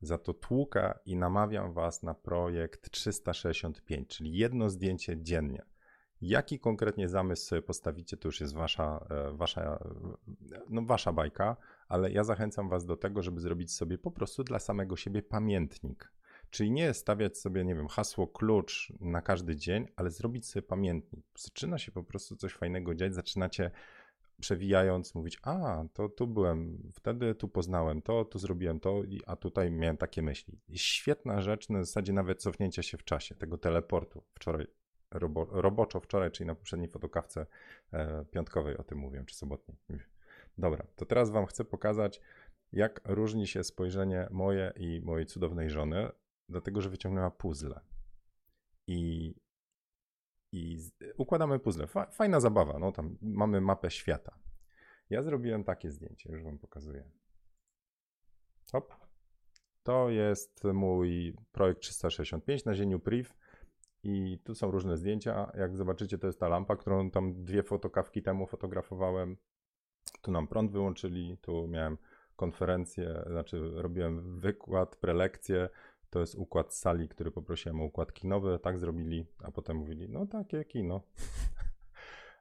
[0.00, 5.62] Za to tłuka i namawiam Was na projekt 365, czyli jedno zdjęcie dziennie.
[6.20, 9.78] Jaki konkretnie zamysł sobie postawicie, to już jest wasza, e, wasza,
[10.68, 11.56] no wasza bajka,
[11.88, 16.12] ale ja zachęcam was do tego, żeby zrobić sobie po prostu dla samego siebie pamiętnik.
[16.50, 21.24] Czyli nie stawiać sobie, nie wiem, hasło klucz na każdy dzień, ale zrobić sobie pamiętnik.
[21.38, 23.70] Zaczyna się po prostu coś fajnego dziać, zaczynacie
[24.40, 29.70] przewijając mówić, a to tu byłem, wtedy tu poznałem to, tu zrobiłem to, a tutaj
[29.70, 30.58] miałem takie myśli.
[30.74, 34.22] Świetna rzecz, na zasadzie nawet cofnięcia się w czasie, tego teleportu.
[34.34, 34.66] Wczoraj
[35.10, 37.46] robo, roboczo wczoraj, czyli na poprzedniej fotokawce
[37.92, 39.78] e, piątkowej o tym mówiłem, czy sobotniej.
[40.58, 42.20] Dobra, to teraz Wam chcę pokazać,
[42.72, 46.08] jak różni się spojrzenie moje i mojej cudownej żony,
[46.48, 47.80] dlatego że wyciągnęła puzzle.
[48.86, 49.34] I,
[50.52, 50.78] i
[51.16, 51.86] układamy puzzle.
[52.10, 54.38] Fajna zabawa, no tam mamy mapę świata.
[55.10, 57.10] Ja zrobiłem takie zdjęcie, już Wam pokazuję.
[58.72, 58.94] Hop.
[59.82, 63.30] To jest mój projekt 365 na zieniu priv
[64.02, 65.52] i tu są różne zdjęcia.
[65.54, 69.36] Jak zobaczycie, to jest ta lampa, którą tam dwie fotokawki temu fotografowałem.
[70.22, 71.98] Tu nam prąd wyłączyli, tu miałem
[72.36, 75.68] konferencję, znaczy robiłem wykład, prelekcję.
[76.10, 78.58] To jest układ sali, który poprosiłem o układ kinowy.
[78.58, 81.00] Tak zrobili, a potem mówili, no takie kino.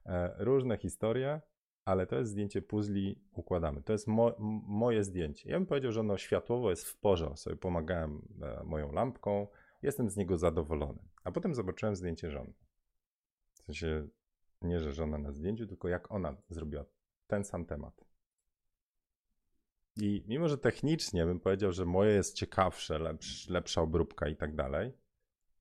[0.06, 1.42] E, różne historie,
[1.86, 3.82] ale to jest zdjęcie puzli, układamy.
[3.82, 4.36] To jest mo
[4.68, 5.50] moje zdjęcie.
[5.50, 7.32] Ja bym powiedział, że ono światłowo jest w porze.
[7.36, 9.48] Sobie pomagałem e, moją lampką,
[9.82, 11.00] Jestem z niego zadowolony.
[11.24, 12.54] A potem zobaczyłem zdjęcie żony.
[13.54, 14.08] W sensie
[14.62, 16.86] nie, że żona na zdjęciu, tylko jak ona zrobiła
[17.28, 18.06] ten sam temat.
[20.02, 24.56] I mimo, że technicznie bym powiedział, że moje jest ciekawsze, lepsz, lepsza obróbka i tak
[24.56, 24.94] dalej,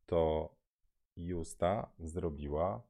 [0.07, 0.51] to
[1.17, 2.83] Justa zrobiła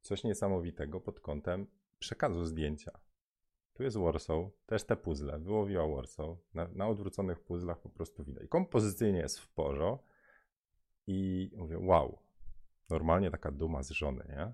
[0.00, 1.66] coś niesamowitego pod kątem
[1.98, 2.90] przekazu zdjęcia.
[3.74, 6.36] Tu jest Warsaw, też te puzzle, wyłowiła Warsaw.
[6.54, 8.48] Na, na odwróconych puzzlach po prostu widać.
[8.48, 10.14] Kompozycyjnie jest w porządku,
[11.06, 12.18] i mówię, wow,
[12.90, 14.52] normalnie taka duma z żony, nie?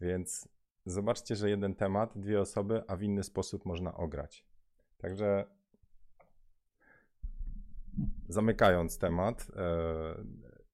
[0.00, 0.48] Więc
[0.86, 4.46] zobaczcie, że jeden temat, dwie osoby, a w inny sposób można ograć.
[5.04, 5.44] Także
[8.28, 10.24] zamykając temat, e,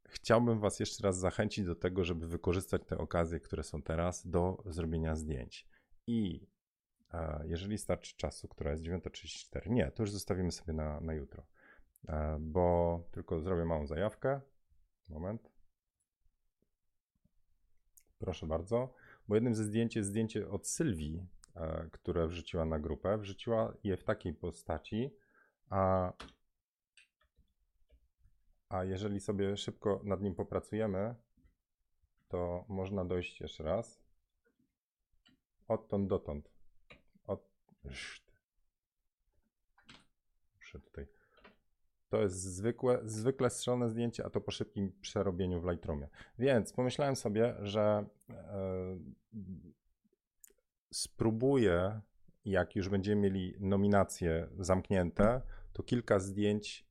[0.09, 4.63] chciałbym Was jeszcze raz zachęcić do tego, żeby wykorzystać te okazje, które są teraz, do
[4.67, 5.67] zrobienia zdjęć.
[6.07, 6.47] I
[7.13, 11.47] e, jeżeli starczy czasu, która jest 9.34, nie, to już zostawimy sobie na, na jutro,
[12.09, 14.41] e, bo tylko zrobię małą zajawkę.
[15.09, 15.53] Moment.
[18.19, 18.95] Proszę bardzo.
[19.29, 21.27] Bo jednym ze zdjęć jest zdjęcie od Sylwii,
[21.93, 23.19] które wrzuciła na grupę.
[23.19, 25.17] Wrzuciła je w takiej postaci,
[25.71, 26.13] a,
[28.69, 31.15] a jeżeli sobie szybko nad nim popracujemy,
[32.29, 34.03] to można dojść jeszcze raz
[35.69, 36.51] odtąd dotąd.
[37.27, 37.51] Od...
[40.57, 41.07] Muszę tutaj
[42.11, 46.09] to jest zwykłe, zwykle strzelone zdjęcie, a to po szybkim przerobieniu w Lightroomie.
[46.39, 48.99] Więc pomyślałem sobie, że e,
[50.93, 52.01] spróbuję,
[52.45, 56.91] jak już będziemy mieli nominacje zamknięte, to kilka zdjęć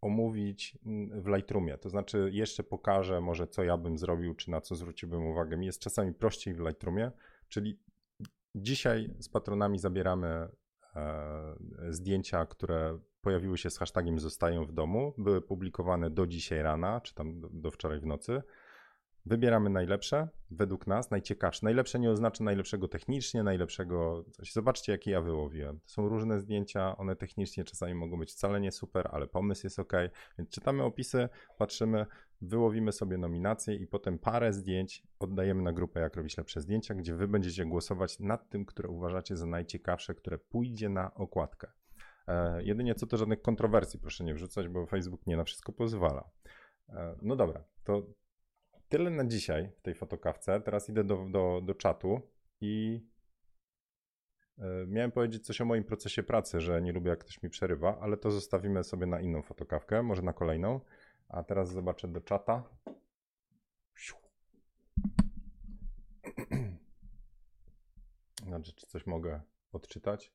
[0.00, 0.78] omówić
[1.12, 1.78] w Lightroomie.
[1.78, 5.56] To znaczy, jeszcze pokażę może, co ja bym zrobił, czy na co zwróciłbym uwagę.
[5.56, 7.10] Mi jest czasami prościej w Lightroomie,
[7.48, 7.78] czyli
[8.54, 11.56] dzisiaj z patronami zabieramy e,
[11.90, 17.14] zdjęcia, które pojawiły się z hashtagiem zostają w domu, były publikowane do dzisiaj rana, czy
[17.14, 18.42] tam do, do wczoraj w nocy.
[19.26, 21.60] Wybieramy najlepsze, według nas, najciekawsze.
[21.62, 24.52] Najlepsze nie oznacza najlepszego technicznie, najlepszego coś.
[24.52, 25.80] Zobaczcie, jakie ja wyłowiłem.
[25.80, 29.78] To są różne zdjęcia, one technicznie czasami mogą być wcale nie super, ale pomysł jest
[29.78, 29.92] ok.
[30.38, 32.06] Więc czytamy opisy, patrzymy,
[32.40, 37.14] wyłowimy sobie nominacje i potem parę zdjęć oddajemy na grupę, jak robić lepsze zdjęcia, gdzie
[37.14, 41.70] wy będziecie głosować nad tym, które uważacie za najciekawsze, które pójdzie na okładkę.
[42.28, 46.30] E, jedynie co to żadnych kontrowersji proszę nie wrzucać, bo Facebook nie na wszystko pozwala.
[46.88, 48.02] E, no dobra, to
[48.88, 50.60] tyle na dzisiaj w tej fotokawce.
[50.60, 52.20] Teraz idę do, do, do czatu
[52.60, 53.04] i
[54.58, 57.98] e, miałem powiedzieć coś o moim procesie pracy, że nie lubię jak ktoś mi przerywa,
[58.00, 60.80] ale to zostawimy sobie na inną fotokawkę, może na kolejną.
[61.28, 62.62] A teraz zobaczę do czata.
[68.46, 69.40] Znaczy, czy coś mogę
[69.72, 70.32] odczytać?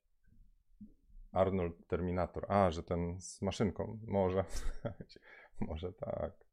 [1.31, 2.45] Arnold Terminator.
[2.47, 3.99] A, że ten z maszynką.
[4.07, 4.43] Może.
[5.59, 6.50] Może tak.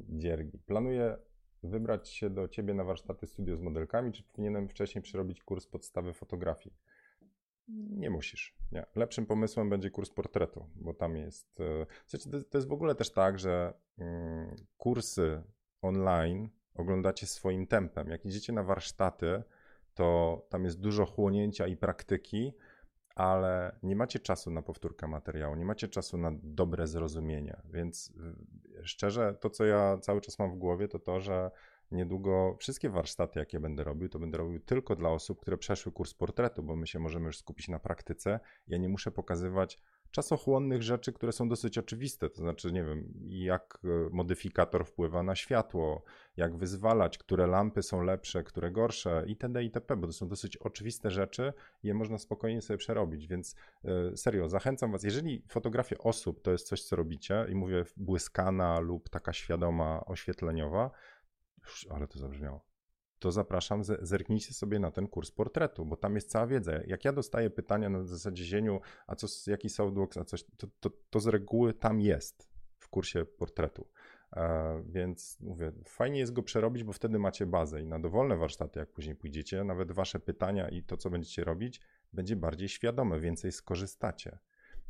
[0.00, 0.58] Dziergi.
[0.58, 1.16] Planuję
[1.62, 6.12] wybrać się do ciebie na warsztaty studio z modelkami, czy powinienem wcześniej przerobić kurs podstawy
[6.12, 6.76] fotografii?
[7.90, 8.56] Nie musisz.
[8.72, 8.86] Nie.
[8.94, 11.60] Lepszym pomysłem będzie kurs portretu, bo tam jest.
[11.60, 11.86] E,
[12.50, 15.42] to jest w ogóle też tak, że mm, kursy
[15.82, 18.08] online oglądacie swoim tempem.
[18.08, 19.42] Jak idziecie na warsztaty,
[19.94, 22.52] to tam jest dużo chłonięcia i praktyki,
[23.18, 27.56] ale nie macie czasu na powtórkę materiału, nie macie czasu na dobre zrozumienie.
[27.64, 28.12] Więc
[28.80, 31.50] y, szczerze, to co ja cały czas mam w głowie, to to, że
[31.90, 36.14] niedługo wszystkie warsztaty, jakie będę robił, to będę robił tylko dla osób, które przeszły kurs
[36.14, 38.40] portretu, bo my się możemy już skupić na praktyce.
[38.68, 39.78] Ja nie muszę pokazywać
[40.10, 42.30] czasochłonnych rzeczy, które są dosyć oczywiste.
[42.30, 46.02] To znaczy, nie wiem, jak e, modyfikator wpływa na światło,
[46.36, 51.10] jak wyzwalać, które lampy są lepsze, które gorsze, itd., itp., bo to są dosyć oczywiste
[51.10, 51.52] rzeczy
[51.82, 53.26] je można spokojnie sobie przerobić.
[53.26, 53.54] Więc
[53.84, 58.80] e, serio, zachęcam Was, jeżeli fotografia osób to jest coś, co robicie, i mówię błyskana
[58.80, 60.90] lub taka świadoma, oświetleniowa,
[61.90, 62.67] ale to zabrzmiało
[63.18, 66.72] to zapraszam, zerknijcie sobie na ten kurs portretu, bo tam jest cała wiedza.
[66.86, 70.90] Jak ja dostaję pytania na zasadzie zieniu, a co, jaki softbox, a coś, to, to,
[71.10, 72.48] to z reguły tam jest
[72.78, 73.86] w kursie portretu.
[74.32, 78.80] E, więc mówię, fajnie jest go przerobić, bo wtedy macie bazę i na dowolne warsztaty,
[78.80, 81.80] jak później pójdziecie, nawet wasze pytania i to, co będziecie robić,
[82.12, 84.38] będzie bardziej świadome, więcej skorzystacie.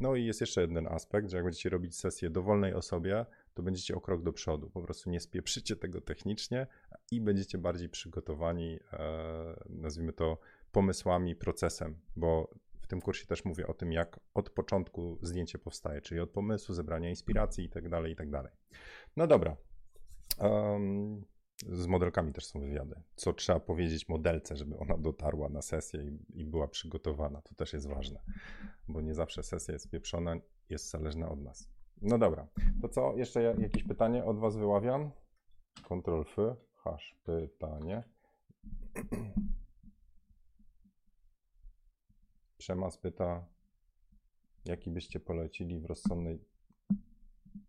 [0.01, 3.27] No i jest jeszcze jeden aspekt, że jak będziecie robić sesję dowolnej osobie,
[3.59, 4.71] to będziecie o krok do przodu.
[4.71, 6.67] Po prostu nie spieprzycie tego technicznie
[7.11, 10.39] i będziecie bardziej przygotowani, e, nazwijmy to,
[10.73, 16.01] pomysłami, procesem, bo w tym kursie też mówię o tym, jak od początku zdjęcie powstaje,
[16.01, 18.53] czyli od pomysłu, zebrania inspiracji i tak dalej, i tak dalej.
[19.17, 19.57] No dobra.
[20.41, 21.25] Um,
[21.67, 22.95] z modelkami też są wywiady.
[23.17, 27.43] Co trzeba powiedzieć modelce, żeby ona dotarła na sesję i, i, była przygotowana.
[27.43, 28.21] To też jest ważne,
[28.89, 30.37] bo nie zawsze sesja jest pieprzona,
[30.69, 31.78] jest zależna od nas.
[32.03, 32.47] No dobra,
[32.83, 33.17] to co?
[33.17, 35.11] Jeszcze jakieś pytanie od Was wyławiam?
[35.83, 36.37] Ctrl F,
[36.75, 38.03] hash, pytanie.
[42.59, 43.47] Przemas pyta,
[44.65, 46.45] jaki byście polecili w rozsądnej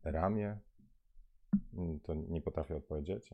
[0.04, 0.60] ramie?
[1.76, 3.30] Hmm, to nie potrafię odpowiedzieć.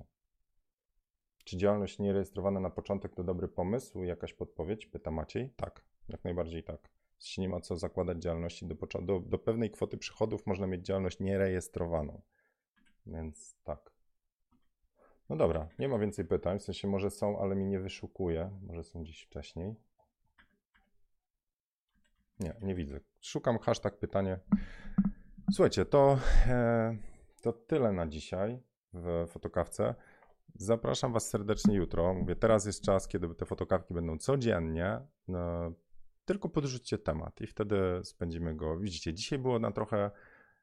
[1.43, 4.03] Czy działalność nierejestrowana na początek to dobry pomysł?
[4.03, 4.85] Jakaś podpowiedź?
[4.85, 5.49] Pyta Maciej.
[5.55, 6.89] Tak, jak najbardziej tak
[7.19, 11.19] się nie ma co zakładać działalności do, do, do pewnej kwoty przychodów można mieć działalność
[11.19, 12.21] nierejestrowaną.
[13.05, 13.91] Więc tak.
[15.29, 18.83] No dobra, nie ma więcej pytań, w sensie może są, ale mi nie wyszukuje, może
[18.83, 19.75] są dziś wcześniej.
[22.39, 22.99] Nie, nie widzę.
[23.21, 24.39] Szukam hashtag pytanie.
[25.51, 26.97] Słuchajcie, to, e,
[27.41, 28.59] to tyle na dzisiaj
[28.93, 29.95] w fotokawce.
[30.55, 32.13] Zapraszam Was serdecznie jutro.
[32.13, 35.01] Mówię, teraz jest czas, kiedy te fotokawki będą codziennie.
[36.25, 38.77] Tylko podrzućcie temat i wtedy spędzimy go.
[38.77, 40.11] Widzicie, dzisiaj było na trochę,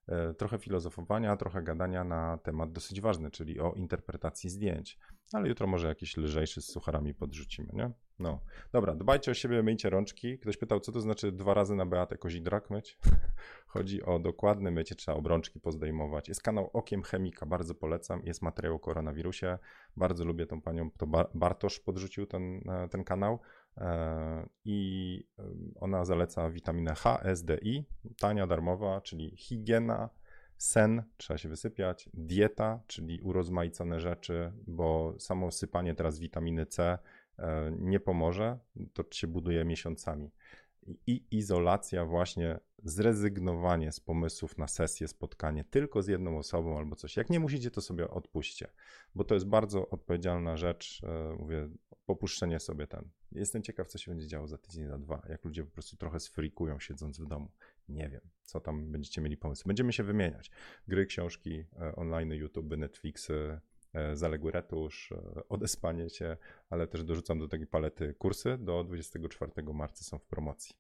[0.06, 4.98] e, trochę filozofowania, trochę gadania na temat dosyć ważny, czyli o interpretacji zdjęć.
[5.32, 7.90] Ale jutro może jakiś lżejszy z sucharami podrzucimy, nie?
[8.18, 8.40] No,
[8.72, 10.38] dobra, dbajcie o siebie, myjcie rączki.
[10.38, 12.98] Ktoś pytał, co to znaczy dwa razy na Beatę Kozidrak myć?
[13.66, 16.28] Chodzi o dokładne mycie, trzeba obrączki pozdejmować.
[16.28, 18.22] Jest kanał Okiem Chemika, bardzo polecam.
[18.24, 19.58] Jest materiał o koronawirusie.
[19.96, 23.38] Bardzo lubię tą panią, to Bartosz podrzucił ten, e, ten kanał.
[23.78, 25.24] E, i
[25.80, 27.22] ona zaleca witaminę H,
[28.20, 30.10] tania, darmowa, czyli higiena,
[30.62, 36.98] sen, trzeba się wysypiać, dieta, czyli urozmaicone rzeczy, bo samo sypanie teraz witaminy C
[37.38, 38.58] e, nie pomoże,
[38.92, 40.30] to się buduje miesiącami.
[41.06, 47.16] I izolacja, właśnie zrezygnowanie z pomysłów na sesję, spotkanie tylko z jedną osobą albo coś.
[47.16, 48.68] Jak nie musicie, to sobie odpuśćcie,
[49.14, 51.02] bo to jest bardzo odpowiedzialna rzecz.
[51.04, 51.68] E, mówię,
[52.06, 53.08] popuszczenie sobie ten.
[53.32, 55.22] Jestem ciekaw, co się będzie działo za tydzień, za dwa.
[55.28, 57.50] Jak ludzie po prostu trochę sfrikują siedząc w domu.
[57.88, 59.62] Nie wiem, co tam będziecie mieli pomysł.
[59.66, 60.50] Będziemy się wymieniać.
[60.88, 63.60] Gry, książki, e, online, YouTube, Netflixy,
[63.92, 66.36] e, zaległy retusz, e, odespanie się,
[66.70, 68.58] ale też dorzucam do tej palety kursy.
[68.58, 70.76] Do 24 marca są w promocji.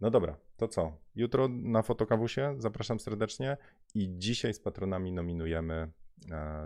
[0.00, 0.96] No dobra, to co?
[1.16, 3.56] Jutro na Fotokawusie zapraszam serdecznie
[3.94, 5.90] i dzisiaj z patronami nominujemy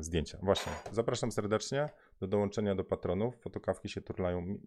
[0.01, 0.39] zdjęcia.
[0.43, 1.89] Właśnie, zapraszam serdecznie
[2.21, 3.37] do dołączenia do patronów.
[3.37, 4.59] Fotokawki się turlają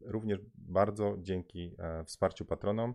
[0.00, 2.94] również bardzo dzięki e, wsparciu patronom,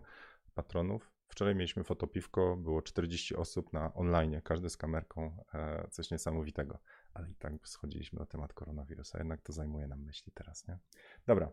[0.54, 1.12] patronów.
[1.28, 6.78] Wczoraj mieliśmy fotopiwko, było 40 osób na online, każdy z kamerką, e, coś niesamowitego.
[7.14, 10.78] Ale i tak schodziliśmy na temat koronawirusa, jednak to zajmuje nam myśli teraz, nie?
[11.26, 11.50] Dobra.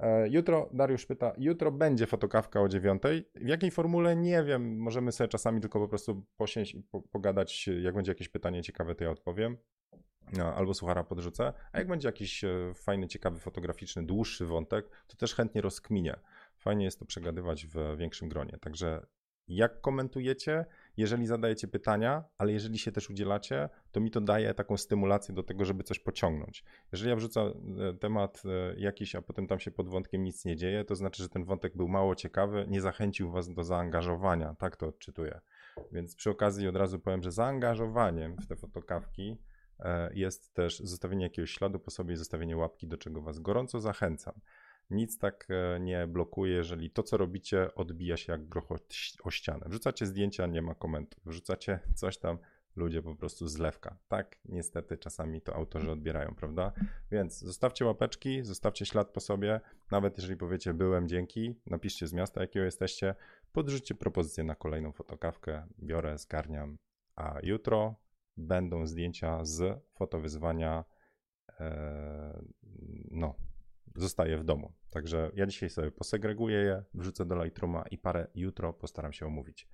[0.00, 3.28] E, jutro, Dariusz pyta, jutro będzie fotokawka o dziewiątej.
[3.34, 4.16] W jakiej formule?
[4.16, 4.78] Nie wiem.
[4.78, 6.82] Możemy sobie czasami tylko po prostu posiąść i
[7.12, 7.68] pogadać.
[7.82, 9.56] Jak będzie jakieś pytanie ciekawe, to ja odpowiem.
[10.32, 11.52] No, albo suchara podrzucę.
[11.72, 16.16] A jak będzie jakiś e, fajny, ciekawy, fotograficzny, dłuższy wątek, to też chętnie rozkminię.
[16.56, 18.58] Fajnie jest to przegadywać w większym gronie.
[18.60, 19.06] Także
[19.48, 20.64] jak komentujecie,
[20.96, 25.42] jeżeli zadajecie pytania, ale jeżeli się też udzielacie, to mi to daje taką stymulację do
[25.42, 26.64] tego, żeby coś pociągnąć.
[26.92, 30.56] Jeżeli ja wrzucam e, temat e, jakiś, a potem tam się pod wątkiem nic nie
[30.56, 34.54] dzieje, to znaczy, że ten wątek był mało ciekawy, nie zachęcił was do zaangażowania.
[34.58, 35.40] Tak to odczytuję.
[35.92, 39.38] Więc przy okazji od razu powiem, że zaangażowaniem w te fotokawki
[39.80, 43.80] e, jest też zostawienie jakiegoś śladu po sobie i zostawienie łapki, do czego was gorąco
[43.80, 44.34] zachęcam.
[44.90, 48.68] Nic tak e, nie blokuje, jeżeli to, co robicie, odbija się jak groch
[49.24, 49.66] o ścianę.
[49.68, 51.20] Wrzucacie zdjęcia, nie ma komentów.
[51.24, 52.38] Wrzucacie coś tam,
[52.76, 53.98] ludzie po prostu zlewka.
[54.08, 56.72] Tak, niestety czasami to autorzy odbierają, prawda?
[57.10, 59.60] Więc zostawcie łapeczki, zostawcie ślad po sobie.
[59.90, 63.14] Nawet jeżeli powiecie byłem, dzięki, napiszcie z miasta, jakiego jesteście,
[63.52, 65.66] podrzućcie propozycję na kolejną fotokawkę.
[65.82, 66.76] Biorę, zgarniam.
[67.16, 67.94] A jutro
[68.36, 70.84] będą zdjęcia z fotowyzwania.
[71.60, 72.44] E,
[73.10, 73.34] no,
[73.94, 74.72] zostaje w domu.
[74.90, 79.68] Także ja dzisiaj sobie posegreguję je, wrzucę do Lightrooma i parę jutro postaram się omówić.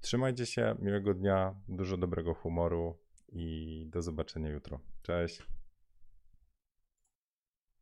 [0.00, 2.98] Trzymajcie się, miłego dnia, dużo dobrego humoru
[3.28, 4.80] i do zobaczenia jutro.
[5.02, 5.42] Cześć.